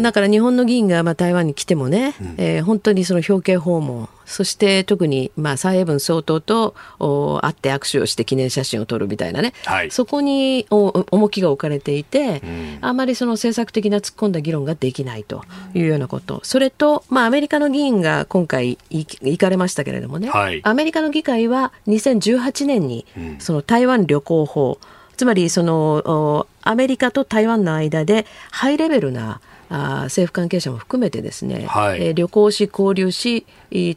[0.00, 9.90] だから日本の議員がまあ台湾に来てもね、えー本当にその表敬訪問そして特にまあ蔡英文総統とお会って握手をして記念写真を撮るみたいなね、はい。
[9.90, 12.78] そこにお重きが置かれていて、ん。
[12.80, 16.40] あまりその政策的な突っ込んだ議論ができないというようなこと。
[16.42, 20.60] それと、まあ、アメリカの議員が今回行かれましたけれどもね、はい。
[20.64, 23.36] アメリカの議会は2018年にうん。
[23.38, 24.78] その台湾旅行法
[25.16, 25.74] つまりその
[26.04, 33.46] おアメリカと台湾の間でハイレベルなあー政府関係者も含めてですね、はいえー旅行し交流し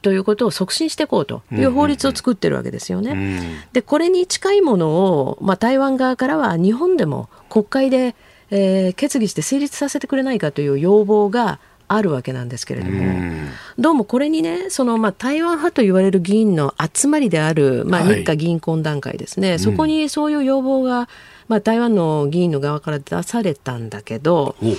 [0.01, 3.11] ということを促進していこうという法律を作ってるわけですよね。
[3.11, 8.15] うんでこれに近いものを、まあ、台湾側からは日本でも国会で、
[8.49, 13.49] えー決議して成立させてくれないかという要望があるわけなんですけれども、うん。
[13.77, 18.15] どうもこれにねその、まあ、台湾派と言われる議員の集まりである、まあ、はい。
[18.17, 21.07] 日華議員懇談会ですね、そこにそういう要望が、
[21.47, 24.65] まあ、台湾の議員の側から出されたんだけどお。
[24.65, 24.77] い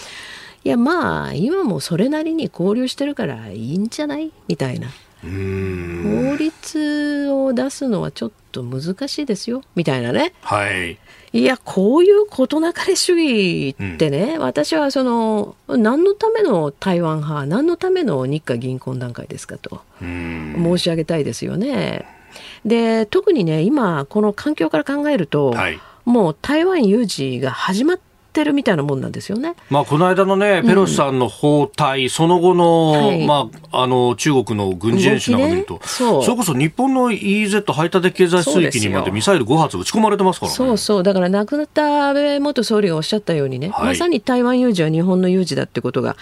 [0.65, 4.33] やまあ今もそれなりに交流してるからいいんじゃない？
[4.49, 4.89] みたいな。
[5.23, 9.63] 法律を出すのはちょっと難しいですよ。
[9.75, 10.33] みたいなね。
[10.43, 10.99] はい。
[11.33, 22.07] いやこういう事なかれ主義ってね、私はその何のための台湾派何のための日華議員懇談会ですかとうん申し上げたいですよね。
[22.65, 25.81] で特にね今この環境から考えると、はい。
[26.05, 28.01] もう台湾有事が始まっ
[28.39, 29.55] てるみたいなもんなんですよね。
[29.69, 33.27] まあ、この間のね、ペロシさんの訪台、その後の、はい。
[33.27, 35.81] まあ、あの、中国の軍事演習なんか見ると、ね。
[35.85, 36.27] そう。
[36.27, 40.57] れこそ日本の EEZ 排他的経済水域にまでミサイル5発撃ち込まれてますからね。
[40.57, 41.03] そうそう。
[41.03, 43.87] だから亡くなった安倍元総理がおっしゃったようにね、はい。
[43.89, 46.17] まさに台湾有事は日本の有事だってことが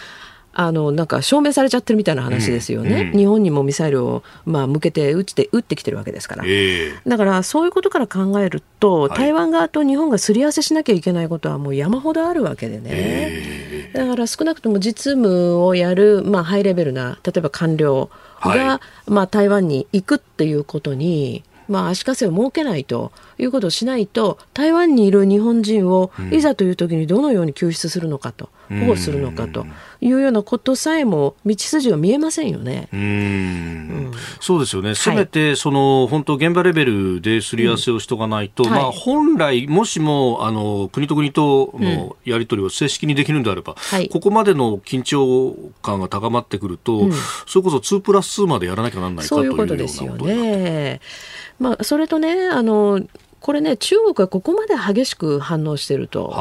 [0.59, 3.09] あのなんか証明されちゃってるみたいな話ですよね、うん。
[3.09, 18.09] うん、日本にもミサイルを、まあ、向けて撃って撃ってきてるわけですから、えー、だからそういうことから考えると、はい、台湾側と日本がすり合わせしなきゃいけないことはもう山ほどあるわけでね、えー、だから少なくとも実務をやる、まあ、ハイレベルな例えば官僚
[18.41, 29.67] が、はい、まあ、台湾に行くっていうことにまあ、足かせを設けないということをしないと台湾にいる日本人をいざという時にどのように救出するのかと、保護するのかと
[30.01, 32.89] いうようなことさえも道筋が見えませんよね。
[32.93, 34.95] うん、そうですよね。
[34.95, 47.13] せめて、その、本当現場レベルですり合わせをしとかないと、うん、まあ本来もしもあの国と国とのやり取りを正式にできるんであれば、はい、ここまでの緊張感が高まってくると、うん、
[47.47, 51.01] それこそ2プラス2までやらなきゃならないかというようなことですよね。
[51.59, 53.01] まあそれとねあの
[53.41, 56.35] これね中国がここまで激しく反応していると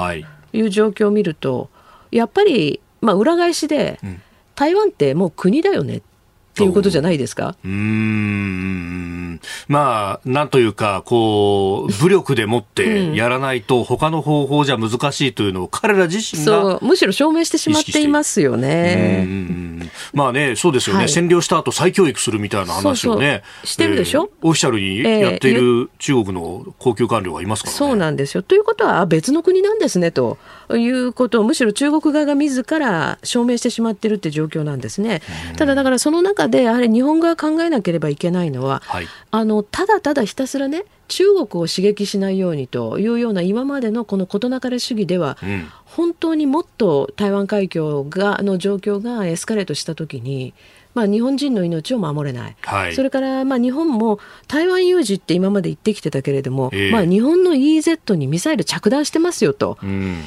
[0.54, 1.70] いう状況を見ると、
[2.12, 4.22] やっぱり、まあ、裏返しで、うん、
[4.56, 6.06] 台湾ってもう国だよねって
[6.63, 7.56] いうことじゃないですか？
[7.65, 9.39] うん。
[9.68, 19.28] まあ、なんというか、こう、武力でもってやらないと、他の方法じゃ難しいというのを彼ら自身が、そう、むしろ証明してしまっていますよね。
[20.13, 23.68] まあね、そうですよね、はい、占領した後再教育するみたいな話をね、そうそう。
[23.68, 28.44] してるでしょ、えー、オフィシャルにやっている中国の高級官僚がいますから、ね、そうなんですよ。
[28.44, 30.38] ということは、別の国なんですねと
[30.72, 31.36] いうこと。
[31.36, 35.22] を、むしろ中国側が自ら証明してしまっているって状況なんですね。
[35.58, 50.54] ただ、だからその中で、やはり日本側考えなければいけないのは、はい、あのただただひたすらね中国を刺激しないようにというような今までのこの事なかれ主義では、うん、本当にもっと台湾海峡がの状況がエスカレートしたときに
[50.96, 60.22] まあ、日本人の命を守れない、はい、それからまあ日本も台湾有事って今まで言ってきてたけれども、えー、まあ、日本の EEZ にミサイル着弾してますよと、うん、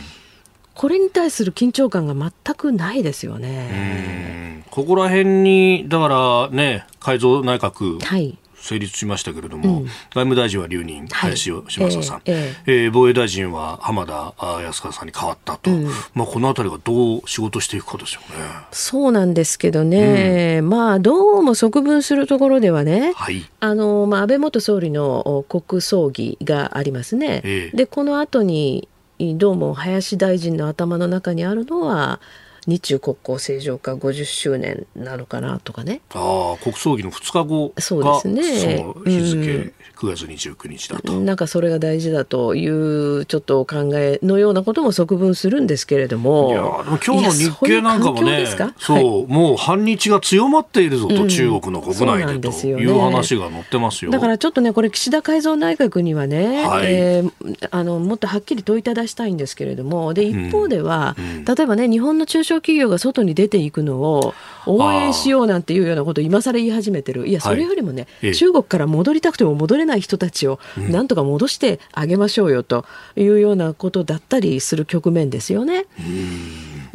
[0.79, 4.63] これに対する緊張感が全くないですよね。
[4.71, 8.39] ここら辺にだからね改造内閣、はい。
[8.61, 18.27] 成立しましたけれども、うん、外務大臣は留任、林島さん、えー、えー、防衛大臣は浜田康川さんに変わったと、うん、まあ、このあたりがどう仕事していくかですよね。
[18.73, 27.43] そうなんですけどね、うん、まあ、どうも側分するところではね、はい、あのまあ、安倍元総理の国葬儀がありますね。
[27.45, 28.89] えー、でこの後に
[29.19, 32.21] どうも林大臣の頭の中にあるのは
[32.69, 36.03] 日中国交正常化50周年なのかなとかね。
[36.15, 38.85] ああ、国葬儀の2日後そうですね。
[39.07, 41.19] 日付、うん、9月29日だと。
[41.19, 46.51] なんかそれが大事だというちょっとお考えのようなことも側分するんですけれども。
[46.51, 48.45] いや、でも今日の日経なんかもね、
[48.79, 54.11] そうもう反日が強まっているぞと、うん、中国の国内でという話が載ってますよ。
[54.11, 64.35] だからちょっとね、これ岸田改造内閣にはね、はい、えー、あのもっとはっきり問いただしたいんですけれども、で一方では、うん、例えばね、日本の中小企業が外に出ていくのを
[64.67, 67.27] 応援しようなんていうようなことを今更言い始めてる。
[67.27, 72.85] いやそれよりもね、はい、中国から戻りたくても戻れない人たちをなんとか戻してあげましょうよと
[73.17, 75.87] いうようなことだったりする局面ですよね。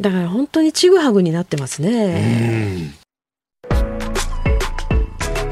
[0.00, 2.94] だから本当にちぐはぐになってますね。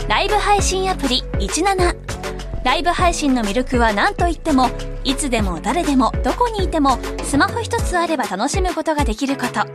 [0.09, 2.22] ライブ配信アプリ17
[2.65, 4.69] ライブ配信の魅力は何といっても
[5.05, 9.67] いつでも誰でもどこにいてもスマホ一つあれば楽しむことができること。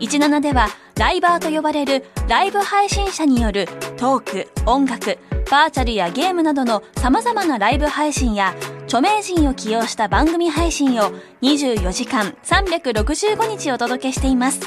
[0.00, 3.66] 17ではライバーと呼ばれるライブ配信者による
[3.98, 5.18] トーク音楽
[5.50, 8.54] バーチャルやゲームなどの様々なライブ配信や
[8.84, 14.60] 著名人を起用した番組配信を24時間365日お届けしています。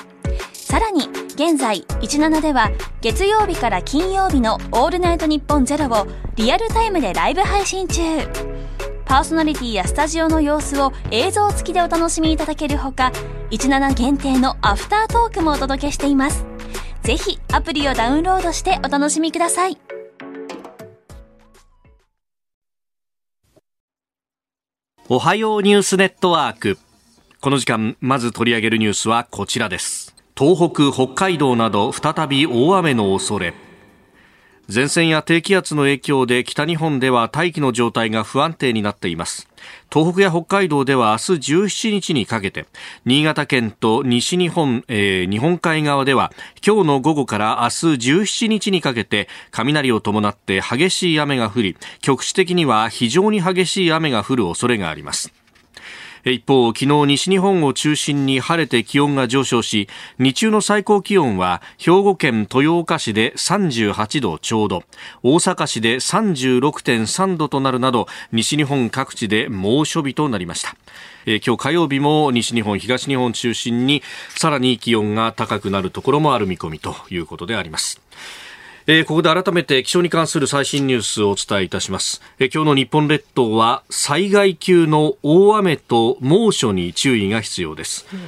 [0.73, 1.01] さらに
[1.35, 8.01] 現在17では月曜日から金曜日の「オールナイトニッポンゼロをリアルタイムでライブ配信中。
[9.05, 13.11] パーソナリティやスタジオの様子を映像付きでお楽しみいただけるほか
[13.51, 16.43] 17限定のアフタートークもお届けしています。
[17.03, 19.77] ぜひアプリをダウンロードしてお楽しみください。
[25.07, 26.79] おはようニュースネットワーク。
[27.41, 30.12] この時間まず取り上げるニュースはこちらです。
[30.35, 33.53] 東北、北海道など再び大雨の恐れ。
[34.73, 39.47] 前線や低気圧の影響で北日本では大気の状態が不安定になっています。
[39.93, 42.65] 東北や北海道では明日17日にかけて
[43.05, 46.31] 新潟県と西日本、えー、日本海側では
[46.65, 55.42] 今日の午後から明日17日にかけて雷を伴って激しい雨が降り局地的には非常に激しい雨が降る恐れがあります。
[56.31, 64.83] 一方、昨日西日本を中心に晴れて気温が上昇し、日中の最高気温は兵庫県豊岡市で38度ちょうど、
[65.21, 70.77] 大阪市で36.3度となるなど、西日本各地で猛暑日となりました。
[71.25, 77.99] 今日火曜日も西日本、東日本中心にさらに気温が高くなるところもある見込みということであります。
[78.87, 88.19] えー、ここで改めて気象に関する最新ニュースをお伝えいたします、えー、今日の日本列島は災害級の大雨と猛暑に注意が必要です、うん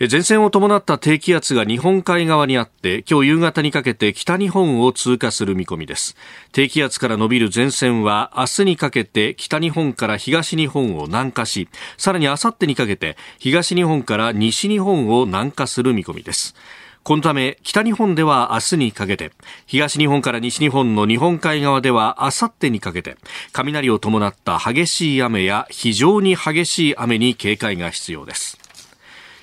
[0.00, 6.16] 前線を伴った低気圧が日本海側にあって今日夕方にかけて北日本を通過する見込みです。
[6.50, 16.56] 低気圧から伸びる前線は明日にかけて北日本から東日本を南下しさらに明後日にかけて東日本から西日本を南下する見込みです。
[17.04, 19.30] このため北日本では明日にかけて
[19.66, 23.18] 東日本から西日本の日本海側では明後日にかけて
[23.52, 28.58] 雷を伴った激しい雨や非常に激しい雨に警戒が必要です。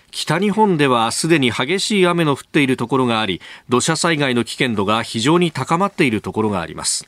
[0.09, 7.07] 北日本ではすでに激しい雨の降っているところがあり土砂災害の危険度が非常に高まっているところがあります。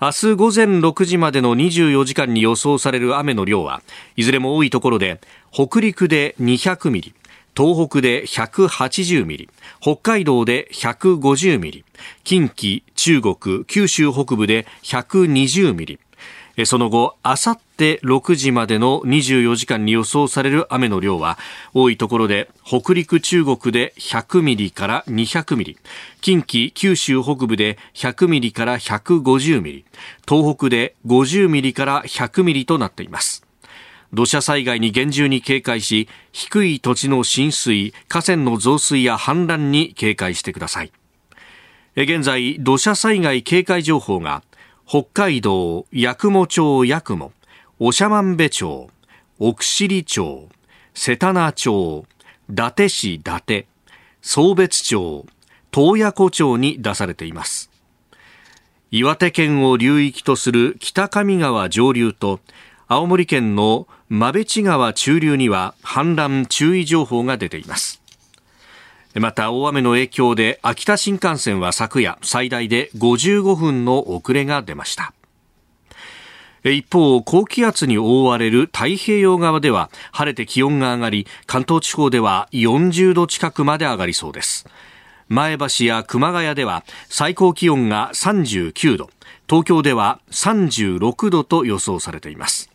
[0.00, 3.82] 明日午前6時までの24時間に予想される雨の量は
[4.14, 5.20] いずれも多いところで
[5.50, 7.14] 北陸で200ミリ
[7.56, 9.48] 東北で180ミリ、
[9.80, 11.84] 北海道で150ミリ、
[12.24, 16.00] 近畿、中国、九州北部で120ミリ、
[16.64, 21.36] その後、あさって6時までの24時間に予想される雨の量は、
[21.74, 25.78] 多いところで北陸、中国で100ミリから200ミリ、
[26.20, 29.84] 近畿、九州北部で100ミリから150ミリ、
[30.28, 33.44] 東北で50ミリから100ミリとなっています。
[34.14, 40.92] 土砂災害に厳重に警戒し低い土地の浸水河川の増水や氾濫に警戒してください。
[41.96, 44.42] 現在土砂災害警戒情報が
[44.86, 47.32] 北海道八雲町八雲
[47.78, 48.88] 長万部町
[49.38, 50.48] 奥尻町
[50.94, 52.04] 瀬田名町
[52.48, 53.66] 伊達市伊達
[54.22, 55.26] 壮別町
[55.70, 57.70] 洞爺湖町に出されています。
[58.90, 62.38] 岩手県を流域とする北上川上流と
[62.86, 68.00] 青森県の馬部地川中流には氾濫注意情報が出ています
[69.14, 75.14] また大雨の影響で秋田新幹線は昨夜最大で55分の遅れが出ました
[76.62, 84.66] 一方、高気圧に覆われる太平洋側では晴れて気温が上がり、関東地方では40度近くまで上がりそうです。
[85.28, 89.10] 前橋や熊谷では最高気温が39度、
[89.46, 92.73] 東京では36度と予想されています。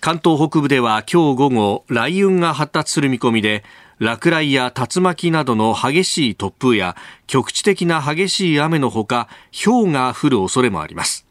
[0.00, 3.64] 関東北部では今日午後雷雲が発達する見込みで
[3.98, 6.96] 落雷や竜巻などの激しい突風や
[7.26, 9.28] 局地的な激しい雨のほか
[9.64, 11.26] 氷が降る恐れもあります。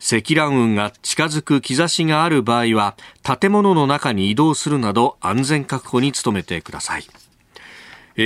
[0.00, 7.04] 積乱雲が近づく兆しがある場合は建物の中に移動するなど安全確保に努めてください。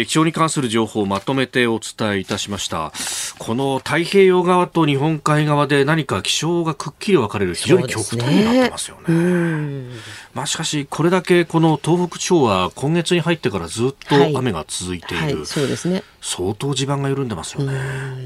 [0.00, 2.92] え気象に関する情報をまとめてお伝えいたしました。
[3.38, 9.90] この太平洋側と日本海側で何か気象がくっきり分かれる非常に極端になってますよね、ね、
[10.34, 16.02] まあ、しかしこれだけこの東北地方は今月に入ってからずっと雨が続いている、はいはい、そうですね。
[16.20, 17.72] 相当地盤が緩んでますよね。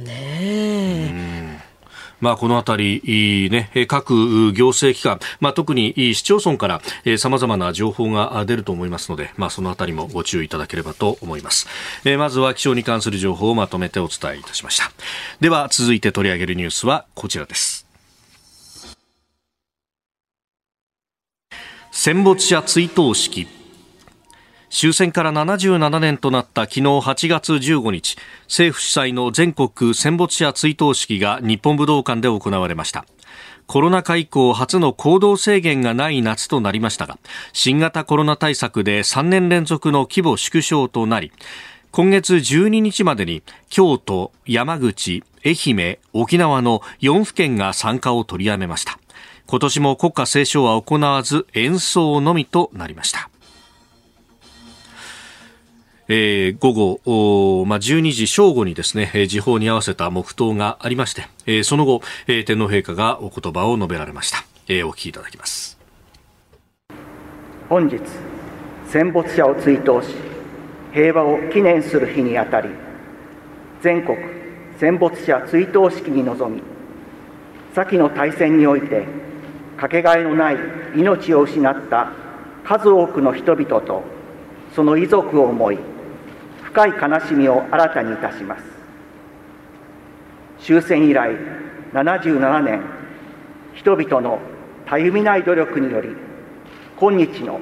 [0.04, 1.67] ね
[2.20, 6.80] まあ、このあたり、ね、各行政機関、まあ、特に市町村から
[7.18, 11.66] さまざまな情報が出ると思いますので、まあ、そのあたりもご注意いただければと思います。
[12.04, 14.90] えまずは気象に関する情報をまとめてお伝えいたしました。
[15.40, 17.86] では、続いて取り上げるニュースはこちらです。
[21.90, 23.48] 戦没者追悼式
[24.70, 33.04] 終戦から77年となった昨日8月15日政府主催の全国戦没者追悼式が日本武道館で行われました。
[33.66, 37.18] コロナ禍以降初の行動制限がない夏となりましたが
[37.52, 41.32] 新型コロナ対策で3年連続の規模縮小となり
[41.90, 48.98] 今月12日までに京都、山口、愛媛、沖縄の4府県が参加を取りやめました。
[49.46, 53.30] 今年も国歌斉唱は行わず演奏のみとなりました。
[56.08, 64.38] えー、午後、まあ、12時正午にですね、時報に合わせた黙祷がありまして、えー、その後、えー、天皇陛下がお言葉を述べられました。
[64.68, 65.78] えー、お聞きいただきます。
[67.68, 68.00] 本日、
[68.86, 70.14] 戦没者を追悼し、
[70.94, 72.70] 平和を記念する日にあたり、
[73.82, 74.16] 全国
[74.78, 76.62] 戦没者追悼式に臨み、
[77.74, 79.06] 先の大戦において、
[79.76, 80.56] かけがえのない
[80.96, 82.12] 命を失った
[82.64, 84.02] 数多くの人々と
[84.74, 85.78] その遺族を思い
[86.68, 88.64] 深い悲しみを新たにいたします。
[90.60, 91.30] 終戦以来
[91.94, 92.82] 77年
[93.74, 94.38] 人々の
[94.84, 96.10] たゆみない努力により
[97.00, 97.58] 今日の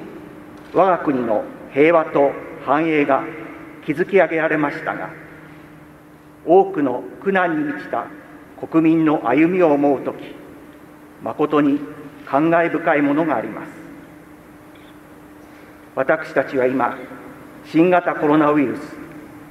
[0.73, 2.33] 我が国の平和と
[2.65, 3.23] 繁栄が
[3.85, 5.09] 築き上げられましたが
[6.45, 8.07] 多くの苦難に満ちた
[8.59, 10.17] 国民の歩みを思うとき
[11.23, 11.79] 誠に
[12.25, 13.69] 感慨深いものがあります。
[15.95, 16.97] 私たちは今
[17.71, 18.81] 新型コロナウイルス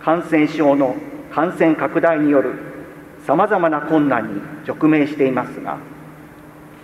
[0.00, 0.96] 感染症の
[1.32, 2.54] 感染拡大による
[3.26, 5.78] さまざまな困難に直面していますが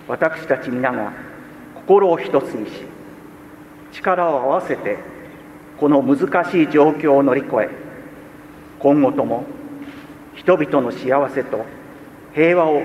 [0.08, 1.12] 私たち皆が
[1.74, 2.82] 心を一つにし
[3.92, 4.98] 力を合わせて
[5.78, 7.70] この難しい状況を乗り越え
[8.78, 9.44] 今後とも
[10.34, 11.64] 人々の幸せと
[12.34, 12.82] 平和を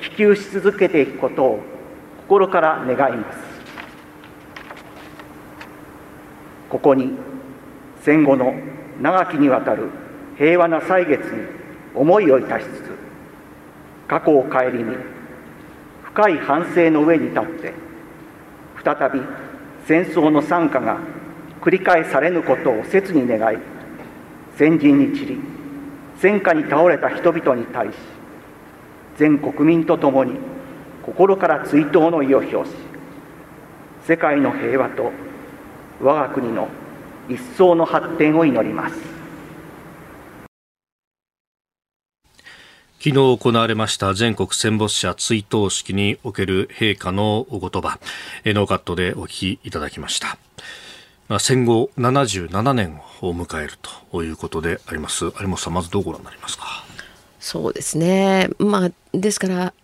[0.00, 1.60] 希求し続けていくことを
[2.18, 3.38] 心から願います。
[6.68, 7.12] ここに
[8.08, 8.54] 戦後の
[9.02, 9.90] 長きにわたる
[10.38, 11.46] 平和な歳月に
[11.94, 12.98] 思いをいたしつつ
[14.08, 14.96] 過去を顧み
[16.04, 17.74] 深い反省の上に立って
[18.82, 19.20] 再び
[19.86, 20.96] 戦争の惨禍が
[21.60, 23.58] 繰り返されぬことを切に願い
[24.56, 25.38] 先人に散り
[26.16, 27.94] 戦火に倒れた人々に対し
[29.18, 30.38] 全国民と共に
[31.04, 32.74] 心から追悼の意を表し
[34.06, 35.12] 世界の平和と
[36.00, 36.68] 我が国の
[37.28, 38.94] 一層の発展を祈ります。
[43.00, 48.00] 昨日行われました全国戦没者追悼式における陛下のお言葉。
[48.44, 50.36] ノーカットでお聞きいただきました。
[51.38, 53.74] 戦後77年を迎える
[54.10, 55.26] ということであります。
[55.26, 56.64] 有本さんまずどうご覧になりますか？
[57.38, 58.48] そうですね。
[58.58, 59.74] まあですから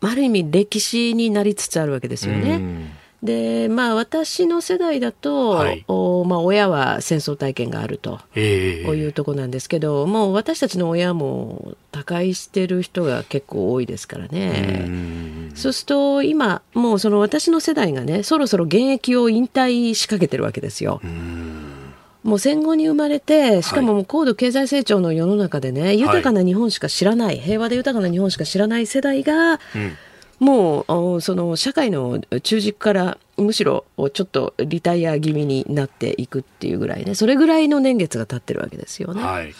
[0.00, 2.98] ある意味歴史になりつつあるわけですよね。
[3.22, 14.88] でまあ私の世代だと、はい、おまあ、親は戦争体験があると、えー、いうとこなんですけどもう私たちの親も他界してる人が結構多いですからね。
[15.54, 21.00] そうすると今もうその私の世代がねそろそろ現役を引退しかけてるわけですよ。
[22.22, 29.96] もう戦後に生まれて、しかももう高度経済成長の世の中でね、はい、豊かな日本しか知らない、平和で豊かな日本しか知らない世代が、うん
[30.40, 39.22] もうその社会の中軸からむしろちょっとリタイア気味になっていくっていうぐらいねそれぐらいの年月が経ってるわけですよね。
[39.22, 39.52] はい、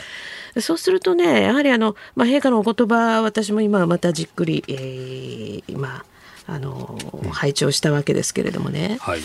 [0.61, 5.63] そうするとねやはりあの、まあ、陛下のお言葉私も今またじっくり、えー、
[6.59, 6.99] の
[7.31, 9.21] 拝聴したわけですけれどもね、はい、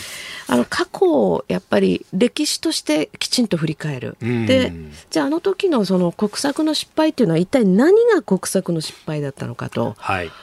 [0.46, 4.72] あの過去をやっぱり歴史としてきちんと振り返る、で
[5.10, 9.96] じゃああの時のその国策の失敗っていうのは一体何が国策の失敗だったのかと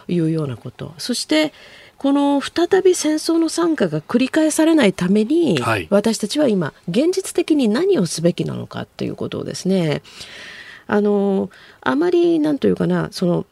[0.08, 0.20] い。
[0.20, 1.54] うようなこと、はい、そして
[1.98, 10.02] この再び戦争の惨禍が繰り返されないために、はい、私たちは今現実的に何をすべきなのかということをですね。
[10.86, 13.46] あのあまりなんというかなその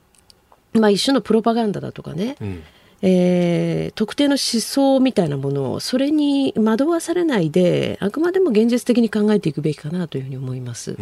[0.74, 2.64] まあ一種のプロパガンダだとかね、うん
[3.04, 10.96] えー、特定の思想みたいなものをそれに惑わされないであくまでも現実的に考えていくべきかなというふうに思います。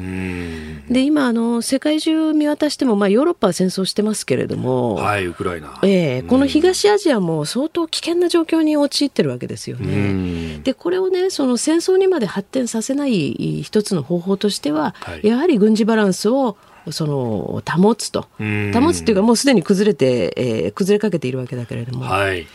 [0.89, 10.60] で今あの世界中見渡しても、まあ、ヨーロッパは戦争してますけれども、はい、ウクライナ、えー、この東アジアも相当危険な状況に陥ってるわけですよね。
[10.64, 16.58] でこれをねその戦争にまで発展させない一つの方法としては、はい、やはり軍事バランスを
[16.92, 18.28] その保つと。
[18.74, 22.48] 保つっていうかもうすでに崩れて、えー、崩れかけているわけだけれども、はい、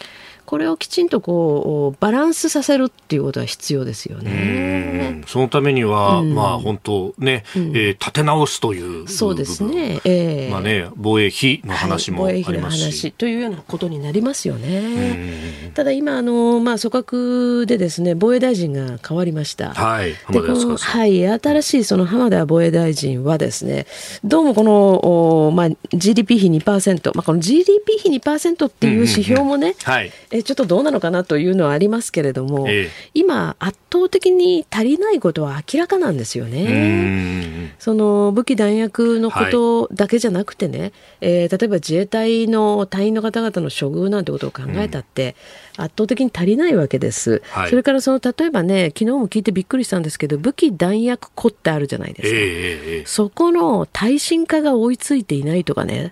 [0.46, 5.22] これをきちんとこうバランスさせるっていうことは必要ですよね。
[5.26, 10.00] そのためには、うん、まあ本当ね、うん、えー、立て直すというそうですね。
[10.04, 15.72] えー、まあね防衛費の話もありますし、はい、防衛費の話というようなことになりますよね。
[15.74, 19.72] ただ今あのまあ組閣でですね防衛大臣が変わりました。
[19.72, 20.10] はい。
[20.12, 23.86] でこのはい新しいその浜田防衛大臣はですね
[24.24, 30.12] どうもこのおまあ GDP 比2%まあこの GDP 比2%っていう指標もね、うんうんうん、はい。
[30.34, 37.72] えちょっとどうなのかなというのはありますけれども、ええ、今、圧倒的に足りないことは明らかなんですよね。
[37.78, 45.36] その武器弾薬のことだけじゃなくてね、はい、えー、例えば自衛隊の隊員の方々の処遇なんてことを考えたって、
[45.76, 47.40] 圧倒的に足りないわけです。
[47.50, 52.36] はい、それからその例えばね、昨日も聞いてびっくりしたんですけど、武器弾薬庫ってあるじゃないですか。
[52.36, 56.10] えー、そこの耐震化が追いついていないとかね。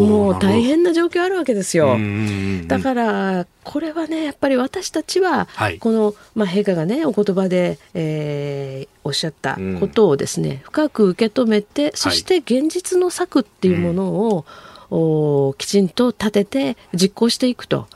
[0.00, 1.96] もう大変な状況あるわけですよ。
[2.66, 14.44] だからこれはねやっぱり私たちは、はい、この、まあ、陛下がねお言葉で、えー、おっしゃったことをですね、うん、深く受け止めてそして現実の策っていうもの
[14.90, 17.86] を、はい、きちんと立てて実行していくと。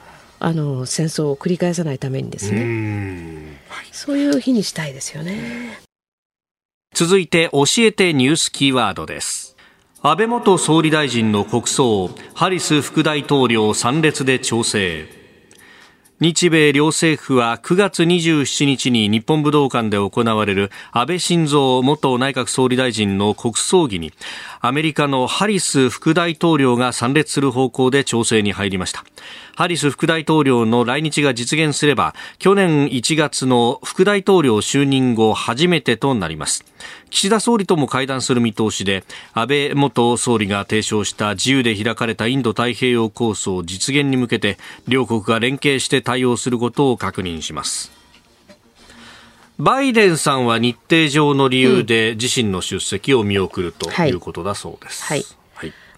[0.41, 5.81] あの戦争を繰り返さないためにですね、はい、そういう日にしたいですよね。
[6.95, 9.54] 続いて教えてニュースキーワードです
[10.07, 15.07] 安倍元総理大臣の国葬ハリス副大統領参列で調整。
[16.21, 24.13] 日米両政府は9月27日に日本武道館で行われる安倍晋三元内閣総理大臣の国葬儀に
[24.61, 29.05] アメリカのハリス副大統領が参列する方向で調整に入りました。
[29.57, 36.65] ハリス副大統領の来日が実現すれば去年1月の副大統領就任後初めてとなります。
[37.15, 39.05] 岸田総理とも会談する見通しで
[39.35, 44.59] 安倍元総理が提唱した自由で開かれたインド太平洋構想実現に向けて
[44.89, 47.93] 両国が連携して対応することを確認します。
[49.61, 55.05] バイデンさんは日程上の理由で自身の出席を見送るということだそうです。
[55.09, 55.25] うん、はい。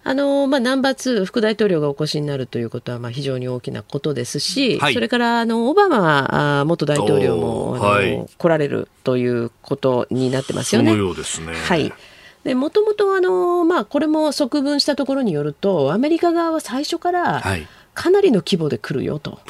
[0.09, 10.93] あのまあ、ナンバー2副大統領がお越しになるということはまあ非常に大きなことですし、はい、それからあのオバマ元大統領もあの、はい、来られるということになってますよね。
[10.97, 11.55] そうですね。
[11.55, 11.93] はい。
[12.45, 17.67] でもともとあの、まあ、これも側分したところによるとアメリカ側は最初から、はい。
[17.95, 19.41] かなりの規模で来るよと。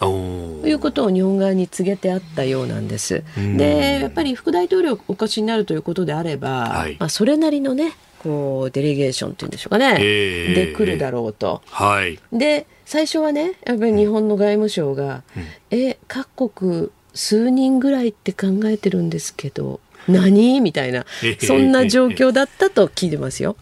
[0.64, 3.24] いうことを日本側に告げてあったようなんです。
[3.36, 7.92] でやっぱり副大統領お越しになるということであれば、はい、まあ、それなりのね
[8.26, 11.62] こうデレゲーションっていうんでしょうかね、えー、で来るだろうと。
[11.66, 20.60] はい、で最初はねやっぱり日本の外務省が、うん、え各国数人ぐらいって考えてるんですけど何？
[20.60, 21.04] みたいな
[21.38, 23.56] そんな状況だったと聞いてますよ。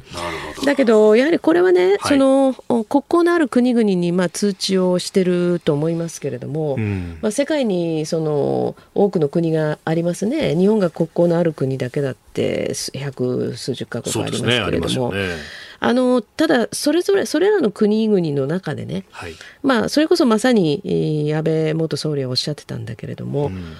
[0.64, 2.55] だけどやはりこれはね、はい、その
[2.85, 10.55] 国交のある国々にまあ通知をしてると思いますけれども、うん、まあ、世界にその多くの国がありますね。
[10.57, 15.12] 日本が国交のある国だけだって百数十か国ありますけれども。
[15.80, 20.80] あのただ、それぞれそれらの国々の中でね、はい、まあ、それこそまさに
[21.35, 23.74] 安倍元総理はおっしゃってたんだけれども、うん、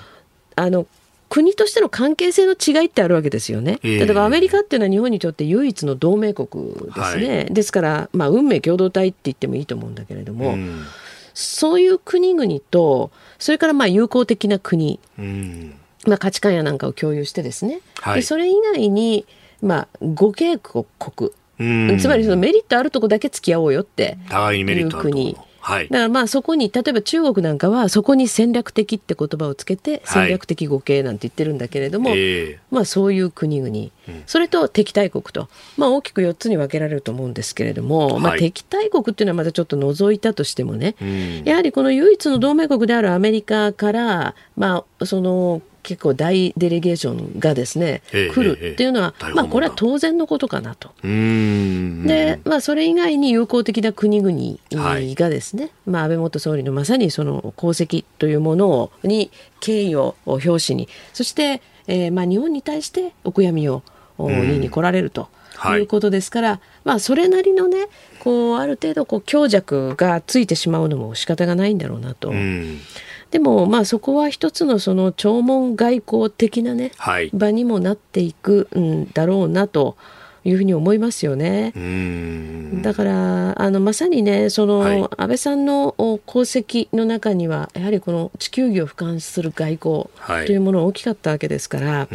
[0.55, 0.87] あの
[1.35, 3.81] 国としての関係性の違いってあるわけですよね。
[3.83, 7.37] 例えばアメリカっていうのは日本にとって唯一の同盟国ですね。
[7.39, 10.85] はい、ですから、まあ、運命共同体って言ってもいいと思うんだけれども、うん、
[11.35, 13.11] そういう国々と、
[13.41, 15.75] それからまあ友好的な国、うん、
[16.07, 19.27] まあ、価値観やなんかを共有してですね、はい、でそれ以外に、
[19.61, 20.87] まあ、互恵国、
[21.99, 25.37] つまりそのメリットあるとこだけ付き合おうよっていう国。
[25.65, 35.49] はい、だからまあそこに例えば中国なんかはそこに戦略的って言葉をつけて戦略的互恵なんて言ってるんだけれども、はい、まあそういう国々、うん、それと敵対国と、
[35.79, 50.93] まあ、大きく4つに分けられると思うんですけれども、はい、まあ、敵対国っていうのはまたちょっと除いたとしてもね、うん、やはりこの唯一の同盟国であるアメリカから、まあ、その結構大デレゲーションがですね、来るっていうのは、まあ、これは当然のことかなと。
[51.03, 59.31] で、まあ、それ以外に友好的な国々がですね、はい、まあ、安倍元総理のまさにその功績というものに
[59.61, 63.83] 敬意を表しに、そして、えー、まあ日本に対してお悔やみを
[64.19, 65.29] 言いに来られると。
[65.79, 67.87] いうことですから、はい、まあそれなりのね
[68.19, 72.33] こうある程度こう強弱がついてしまうのも仕方がないんだろうなと。
[73.35, 79.97] でもまあそこは一つのその弔問外交的なね、はい、場にもなっていくんだろうなと。
[80.47, 81.73] いうふうに思いますよね。
[82.83, 92.09] だからあのまさにねその、はい、安倍さんの功績の中にはやはりこの地球儀を俯瞰する外交というものが大きかったわけですから、はい、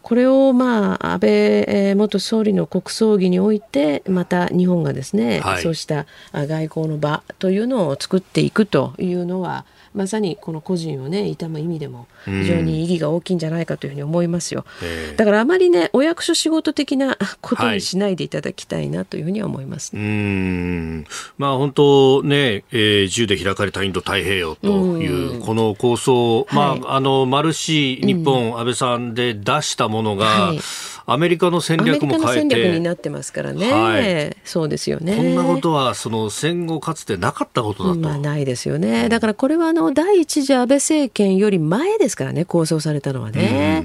[0.00, 14.64] これをまあ安倍元総理の国葬儀においてまた日本がですね、はい、そうした外交の場というのを作っていくというのはまさにこの個人をね悼む意味でも非常に意義が大きいんじゃないかというふうに思いますよ、
[15.10, 21.06] うん、だからあまりねお役所仕事的なことにしないでいただきたいなというふうには思います、はい、うん。
[21.38, 24.68] まあ本当ね、えー、自由で開かれたインド太平洋と
[24.98, 30.60] いうこの構想、まあ、あのマルシー日本、安倍さんで出したものが、はい。
[31.06, 35.16] アメリカの戦略も変えて戦略になってますからね、はい、そうですよね。
[35.16, 39.08] こんなことはその戦後かつてなかったことだと、まあ、ないですよね。
[39.08, 43.82] だからこれはあの第一次安倍政権より前ですからね構想されたのはね、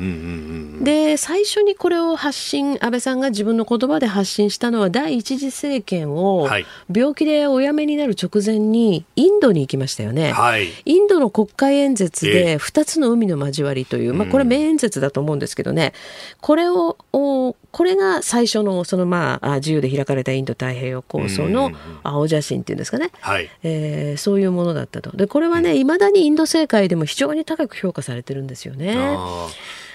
[0.81, 6.47] で最初にこれを発信安倍さんが自分の言葉で発信したのは第一次政権を
[6.93, 15.93] 病気でお辞めになる直前にインドに行きましたよね、はい、インドの国会演説で2つの海の交わりという、まあ、これ名演説だと思うんですけどね。
[16.41, 21.71] これをこれが最初のそのまあ自由で開かれたインド太平洋構想の
[22.03, 25.11] 青写真っていうんですかね、はい、えー、そういうものだったと。
[25.15, 28.95] でこれはねいまだにインド政界でも非常に高く評価されてるんですよね。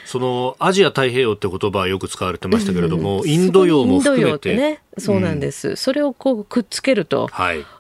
[0.07, 7.29] そのアジア太平洋って言葉はよく使われてましたけれども、うん、インド洋も含めて、ね、そうなんです、それをこうくっつけると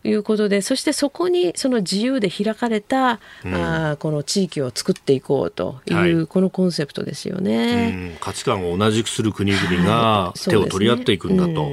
[0.05, 0.13] い。
[0.13, 11.71] うことで、はい、そしてそこにその自由で開かれた、うん、あこの地域を作っていこうという、このコンセプトですよね、うん、価値観を同じくする国々が手を取り合っていくんだと。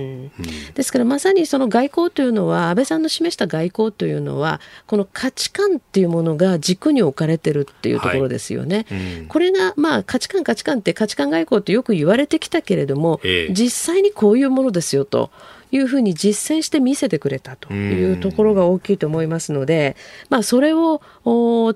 [0.74, 8.86] ですからまさにその外交というのは安倍さんの示した外交というのはこの価値観っていうものが軸に置かれてるっていうところですよね。
[8.90, 13.48] はい、これがまあ価値観価値観って価値観外交ってよく言われてきたけれども、え。
[13.52, 15.32] 実際にこういうものですよと。
[15.72, 19.96] いうふうに実践して見せてくれたというところが大きいと思いますので、
[20.30, 21.02] まあ、それを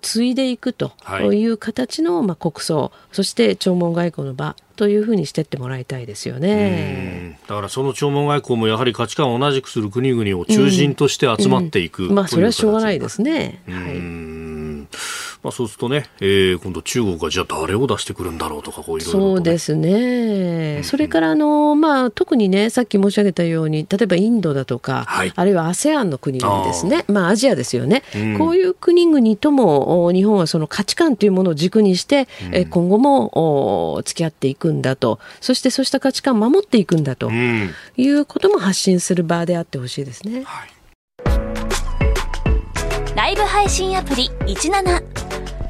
[0.01, 0.93] 継いでいくと
[1.33, 1.45] い。
[1.45, 7.39] う形の、まあ、国葬、そして弔問外交の場というふうにしてってもらいたいですよね。
[7.47, 12.09] だからその弔問外交もやはり価値観を同じくする国々を中心として集まっていく、うん。
[12.09, 13.61] うん、まあそれはしょうがないですね。
[13.67, 14.01] はい
[15.43, 27.05] まあ、そうするとね、えー、今度中国がじゃあ誰を出してくるんだろうとかこういろいろ、ね、そうですね、うん、それからあの、まあ、特にねさっき申し上げたように例えばインドだとか、はい、あるいは ASEAN の国々ですね。
[27.07, 35.19] まあ、アジアですよね、うん、こういう国々とも日本はその価値観というものを軸にして、うん、今後も付き合っていくんだと。
[35.39, 37.31] そしてそうした価値観を守っていくんだと。
[37.31, 40.43] いうことも発信する場であってほしいですね。
[40.43, 40.81] はい。
[43.15, 45.20] ライブ配信アプリ17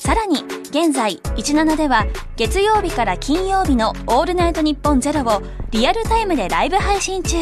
[0.00, 0.36] さらに
[0.70, 5.42] 現在17では月曜日から金曜日の「オールナイトニッポンゼロを
[5.72, 7.36] リアルタイムでライブ配信中。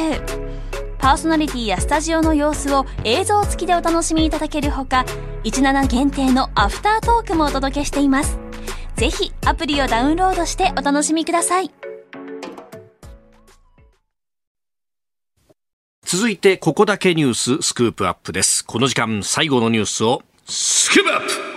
[0.99, 5.07] パーソナリティやスタジオの様子を映像付きでお楽しみいただけるほか
[5.45, 8.37] 17限定のアフタートークもお届けしています。
[8.97, 11.71] ぜひアプリをダウンロードしてお楽しみください。
[16.05, 18.65] 続いてここだけニューススクープアップです。
[18.65, 21.48] この時間最後のニュースをスクープアップ。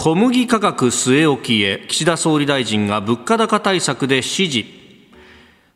[0.00, 4.64] 小麦価格据え置きへ岸田総理大臣が物価高対策で指示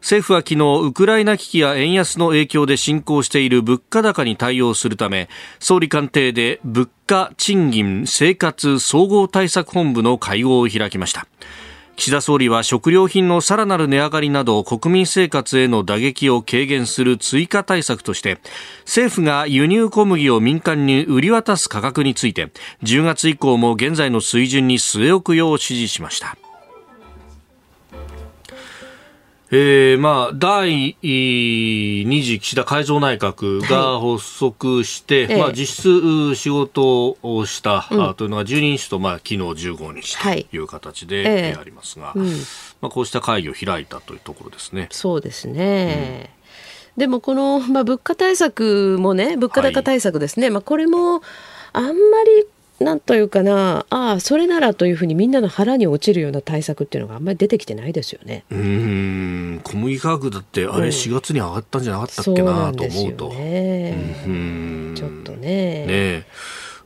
[0.00, 11.26] 政府は昨日ウクライナ危機や円安の影響で進行している物価高に対応するため総理官邸で物価賃金生活総合対策本部の会合を開きました。
[11.96, 18.38] 岸田総理は食料品のさらなる値上がりなど国民生活への打撃を軽減する追加対策として
[18.80, 22.50] 政府が輸入小麦を民間に売り渡す価格について
[22.82, 26.36] 10月以降も現在の水準に据え置くよう指示しました。
[29.54, 40.58] えー、まあ、第2次岸田改造内閣が発足して、はい、まあ、実質仕事をした、うん、というのが12日と、まあ、昨日15日とい。
[40.58, 42.30] う形で、ありますが、うん、
[42.80, 44.88] まあ、こうした会議を開いたというところですね。
[44.90, 46.30] そうですね。
[46.96, 51.20] うん、でもこの、まあ、物価対策もね物価高対策ですね、はい、まあ、これも
[51.74, 52.46] あんまり
[52.80, 58.44] なんというかなああそれならというふうにみんなの腹に落ちるような対策っていうのがあんまり出てきてないですよね。
[58.50, 59.60] うん。
[59.62, 63.28] 小麦価格だってあれ4月に上がったんじゃなかったっけな、と思うと。
[63.30, 64.94] ね、うん。
[64.96, 65.86] ちょっとね。
[65.86, 66.26] ね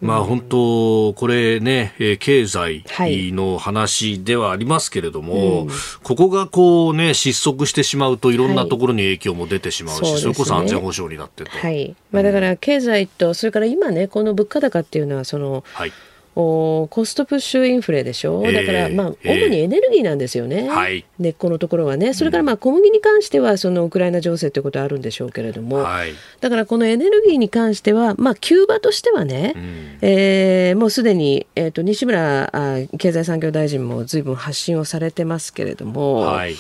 [0.01, 2.85] まあ本当、これね、経済
[3.33, 5.61] の話ではありますけれども、はい。
[5.63, 5.69] うん、
[6.03, 11.51] ここがこうね、失速してしまうといろんなところに影響も出てしまうし、はいそね、それこそ安全保障になってと。
[11.51, 11.95] はい。
[12.13, 15.93] まあだから経済と、それから今ね、この物価高っていうのは、その、はい
[16.37, 36.17] おコストプッシュインフレでしょ、だから、まあ、主にエネルギーなんですよね、はい、根っこのところはね、それからまあ小麦に関しては、そのウクライナ情勢ということはあるんでしょうけれども、はい、だからこのエネルギーに関しては、まあ、キューバとしてはね、うん、えー、もうすでに、えーと、西村あ経済産業大臣もずいぶん発信をされてますけれども。
[36.17, 36.55] はい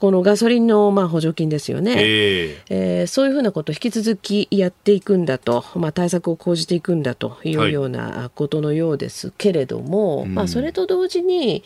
[0.00, 11.62] このガソリンのまあ補助金ですよね、えー、えー、そういうふうなことを引き続きやっていくんだと、まあ、対策を講じていくんだというようなことのようですけれども、はい、まあ、それと同時に、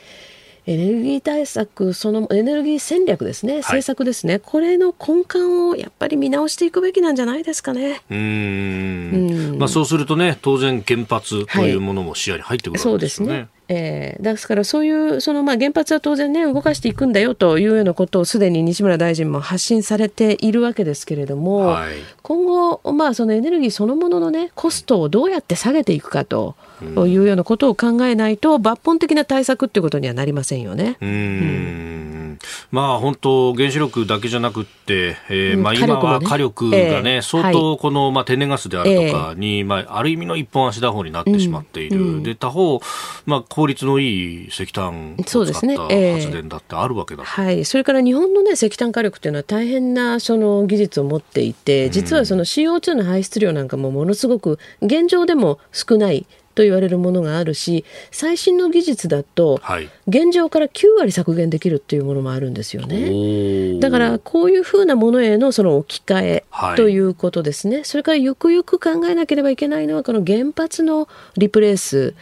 [0.66, 5.38] エネルギー対策、そのエネルギー戦略ですね、政策ですね、はい、これの根幹
[5.70, 8.00] をやっぱり見直していくべきなんじゃないですかね。
[8.10, 13.34] うん、まあ、そうするとね、当然、原発というものも視野に入ってくるわけですよね。
[13.34, 30.96] はいえー、ですからそういうそのまあ原発は当然ね動かしていくんだよというようなことをすでに西村大臣も発信されているわけですけれども、はい、今後、まあ、そのエネルギーそのもののねコストをどうやって下げていくかというようなことを考えないと抜本的な対策っていうことにはなりませんよね。
[31.00, 32.38] うん。
[32.70, 42.22] まあ本当原子力だけじゃなくて、えー、まあ今は火力がね、相当このまあ天然ガスであるとかに、まあある意味の一本足打法になってしまっている。
[42.22, 42.80] で他方
[43.26, 47.24] まあ効率のいい石炭を使った発電だってあるわけだ。
[47.24, 47.64] はい。
[47.64, 59.60] それから日本のね石炭火力っていうのは大変なその技術を持っていて、実はその CO2 の排出量なんかもものすごく現状でも少ないと言われるものがあるし最新の技術だと、
[60.06, 63.78] 現状から9割削減できるっていうものもあるんですよね。
[63.80, 66.44] だからこういうふうなものへのその置き換え
[66.76, 72.14] ということですね、はい、それからよくよく考えなければいけないのはこの原発のリプレース。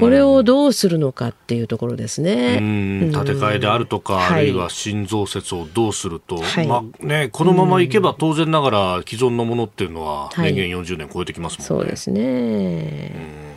[0.00, 2.58] これをどうするのかっていうところですね。
[2.58, 11.66] 建て替えであるとか、はい、あるいは新増設をどうすると、はい、まあね、このままいけば当然ながら既存のものっていうのは年限40年超えてきますもんね。
[11.66, 13.53] そうですね。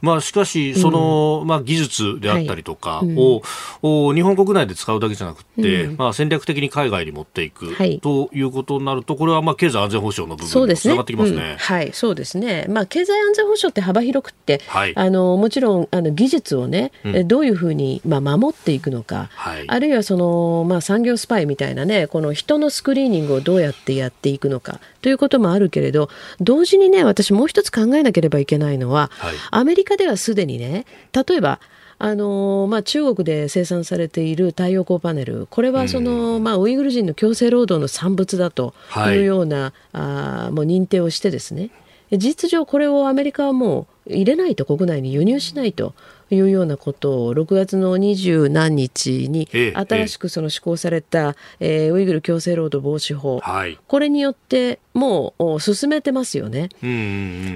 [0.00, 3.42] まあ、しかし、その、まあ、技術であったりとかを、
[3.82, 11.56] はい、日本国内で使うだけじゃなくて、まあ、戦略的に海外に持っていく、ということになると、これはまあ経済安全保障の部分につながってきますね。
[11.58, 12.66] はい、そうですね。
[12.68, 31.60] まあ、経済安全保障って幅広くて、はい、あのもちろんあの技術をね、うん、どういうふうに、まあ、守っていくのか、はい、あるいはその、まあ、産業スパイみたいなね、この人のスクリーニングをどうやってやっていくのかということもあるけれど、同時にね、私もう一つ考えなければいけないのは、はい、アメリカではすでにね例えば
[32.02, 38.72] あのまあ、中国で生産されている太陽光パネル、これはその、うん、まあ、ウイグル人の強制労働の産物だと
[39.08, 39.18] い。
[39.18, 41.68] うような、はい、あもう認定をしてですね、
[42.10, 45.94] 事実上これをアメリカはもう入れないと国内に輸入しないと
[46.30, 56.68] いうようなことを6月の二十何日に新しくその施行された、ええー、ウイグル強制労働防止法、はい、これによってもう進めてますよね。
[56.82, 56.98] うんうんう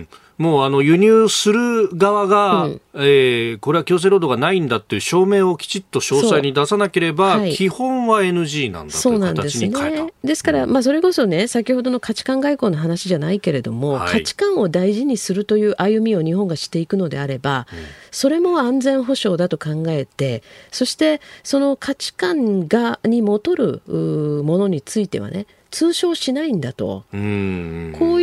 [0.00, 9.90] んもうあの輸入する側が、うん、えー、これは強制労働がないんだっていう証明をきちっと詳細に出さなければ、はい、基本は NG なんだという形に変えた。
[9.90, 17.78] ですね、ですから、まあ、それこそね、先ほどの価値観外交の話じゃないけれども、はい、価値観を大事にするという歩みを日本がしていくのであれば、うん、
[18.10, 27.18] それも安全保障だと考えて、そしてその価値観がにもとるものについてはね、通称しないんだと、こう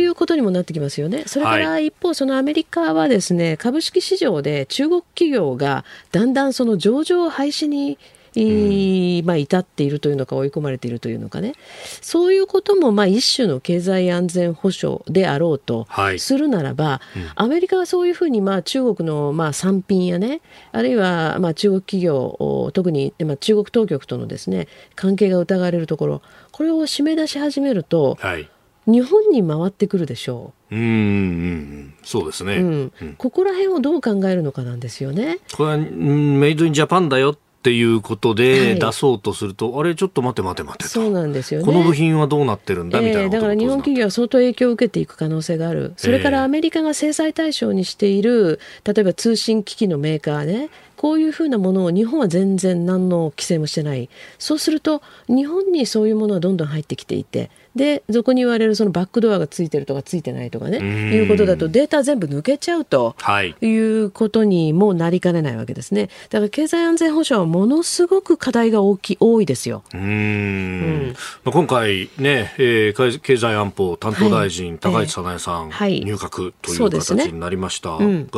[0.00, 1.24] いうことにもなってきますよね。
[1.26, 7.98] それから一方、そのアメリカはですね、株式市場で中国企業がだんだんその上場廃止に
[8.34, 11.54] まあ、至っているというのか追い込まれているというのかね。
[12.00, 15.86] そういうこともまあ一種の経済安全保障であろうと
[16.18, 20.40] するならば、はいうん、アメリカはそういうふうにまあ中国のまあ産品やね
[20.72, 28.48] あるいはまあ中国企業特にまあ中国当局とのですね関係が疑われるところこれを締め出し始めると、はい、
[28.86, 30.74] 日本に回ってくるでしょう。
[30.74, 35.38] うん、うん、そうですね、うん、ここら辺をどう考えるのかなんですよね。
[35.54, 41.66] これはメイドインジャパンだよっていうことで出そうとすると、はい、あれちょっと待て待て待てそうなんですよね。
[41.66, 45.94] この部品はどうなってるんだみたいな、えー、だから日本企業は相当影響を受けていく可能性がある。
[45.96, 50.70] それからアメリカが制裁対象にしている例えば通信機器のメーカーね。
[50.96, 54.08] こういうふうなものを日本は全然何の規制もしてない。
[54.38, 63.16] そうすると日本にそういうものはどんどん入ってきていてでそこに言われるそのバックドアがついてるとかついてないとかねいうことだとデータ全部抜けちゃうと
[63.60, 63.82] い。
[63.82, 66.08] うことにもなりかねないわけですね。
[66.30, 69.82] だから経済安全保障はものすごく課題が大き多いですよ。
[69.94, 71.14] うん、
[71.44, 78.28] まあ、今回ね、えー、経済安保担当大臣、はい、高市早苗さん、はい、入閣という形になりましたが、ねうん、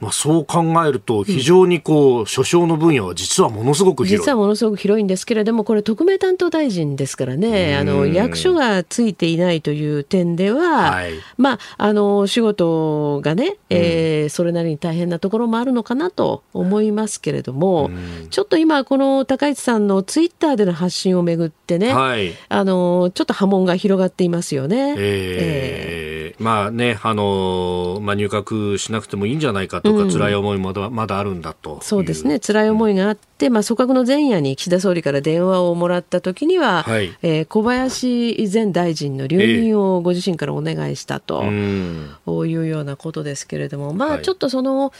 [0.00, 4.24] まあ、そう考えると非常にこう、所掌の分野は実はものすごく広い。
[4.24, 17.90] 実はものすごく広いんですけれどもこれ特命担当大臣ですからねあの役所がついていないという点では、はい、まあ、あの仕事がね、えー、それなりに大変なところもあるのかなと思いますけれども、
[18.30, 24.90] ちょっと今、この高市さんのツイッターでの発信をめぐってね、はい、あのちょっと波紋が広がっていますよね。
[24.90, 44.92] えー、えー、まあね、あのまあ、入閣しなくてもいいんじゃないかとか、うん、辛い思いもまだまだあるんだとそうですね、辛い思いがあって、まあ、組閣の前夜に岸田総理から電話をもらった時には、はい、えー、小林前大臣の留任をご自身からお願いしたと、いうようなことですけれども、まあ、ちょっとその、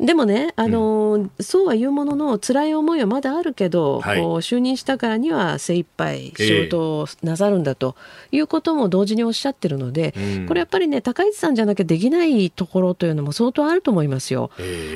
[0.00, 7.96] でもね、あの、うん、そうは言うものの、辛い思いはまだあるけど、はい、就任したからには精一杯仕事をなさるんだと
[8.30, 10.14] いうことも同時におっしゃってるので、
[10.48, 14.50] これやっぱりね、高市さんじゃなきゃできないところというのも相当あると思いますよ。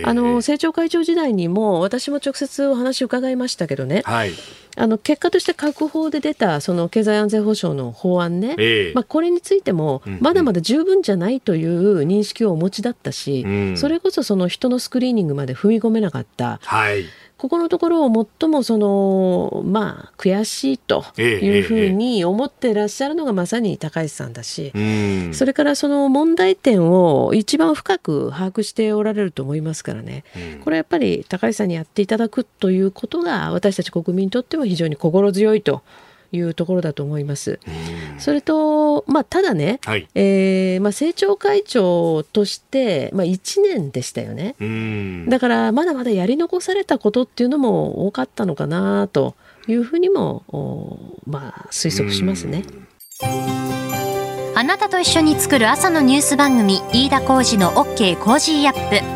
[0.05, 4.33] あの政調会長時代にも、私も直接お話伺いましたけどね、はい、
[4.77, 16.61] あの結果として閣法で出たその経済安全保障の法案ね、えー、まあ、これについても、まだまだ十分じゃないという認識をお持ちだったし、うん、それこそその人のスクリーニングまで踏み込めなかった。
[16.63, 17.05] はい
[17.39, 24.73] ここのところを最もそのまあ悔しいというふうに思ってらっしゃるのがまさに高市さんだし、
[25.35, 30.25] それからその問題点を一番深く把握しておられると思いますからね、
[30.65, 35.83] これはやっぱり高市さんにやっていただくということが私たち国民にとっては非常に心強いと
[36.33, 37.59] いうところだと思います。
[38.19, 44.55] それと、まあ、ただね、はい、えー、まあ、政調会長として、まあ、1年でしたよね。
[45.29, 49.35] だから、まだまだやり残されたことっていうのも多かったのかなと
[49.69, 50.43] いうふうにも、
[51.27, 52.65] まあ、推測しますね。
[54.59, 59.16] あなたと一緒に作る朝のニュース番組飯田浩二の OK コージーアップ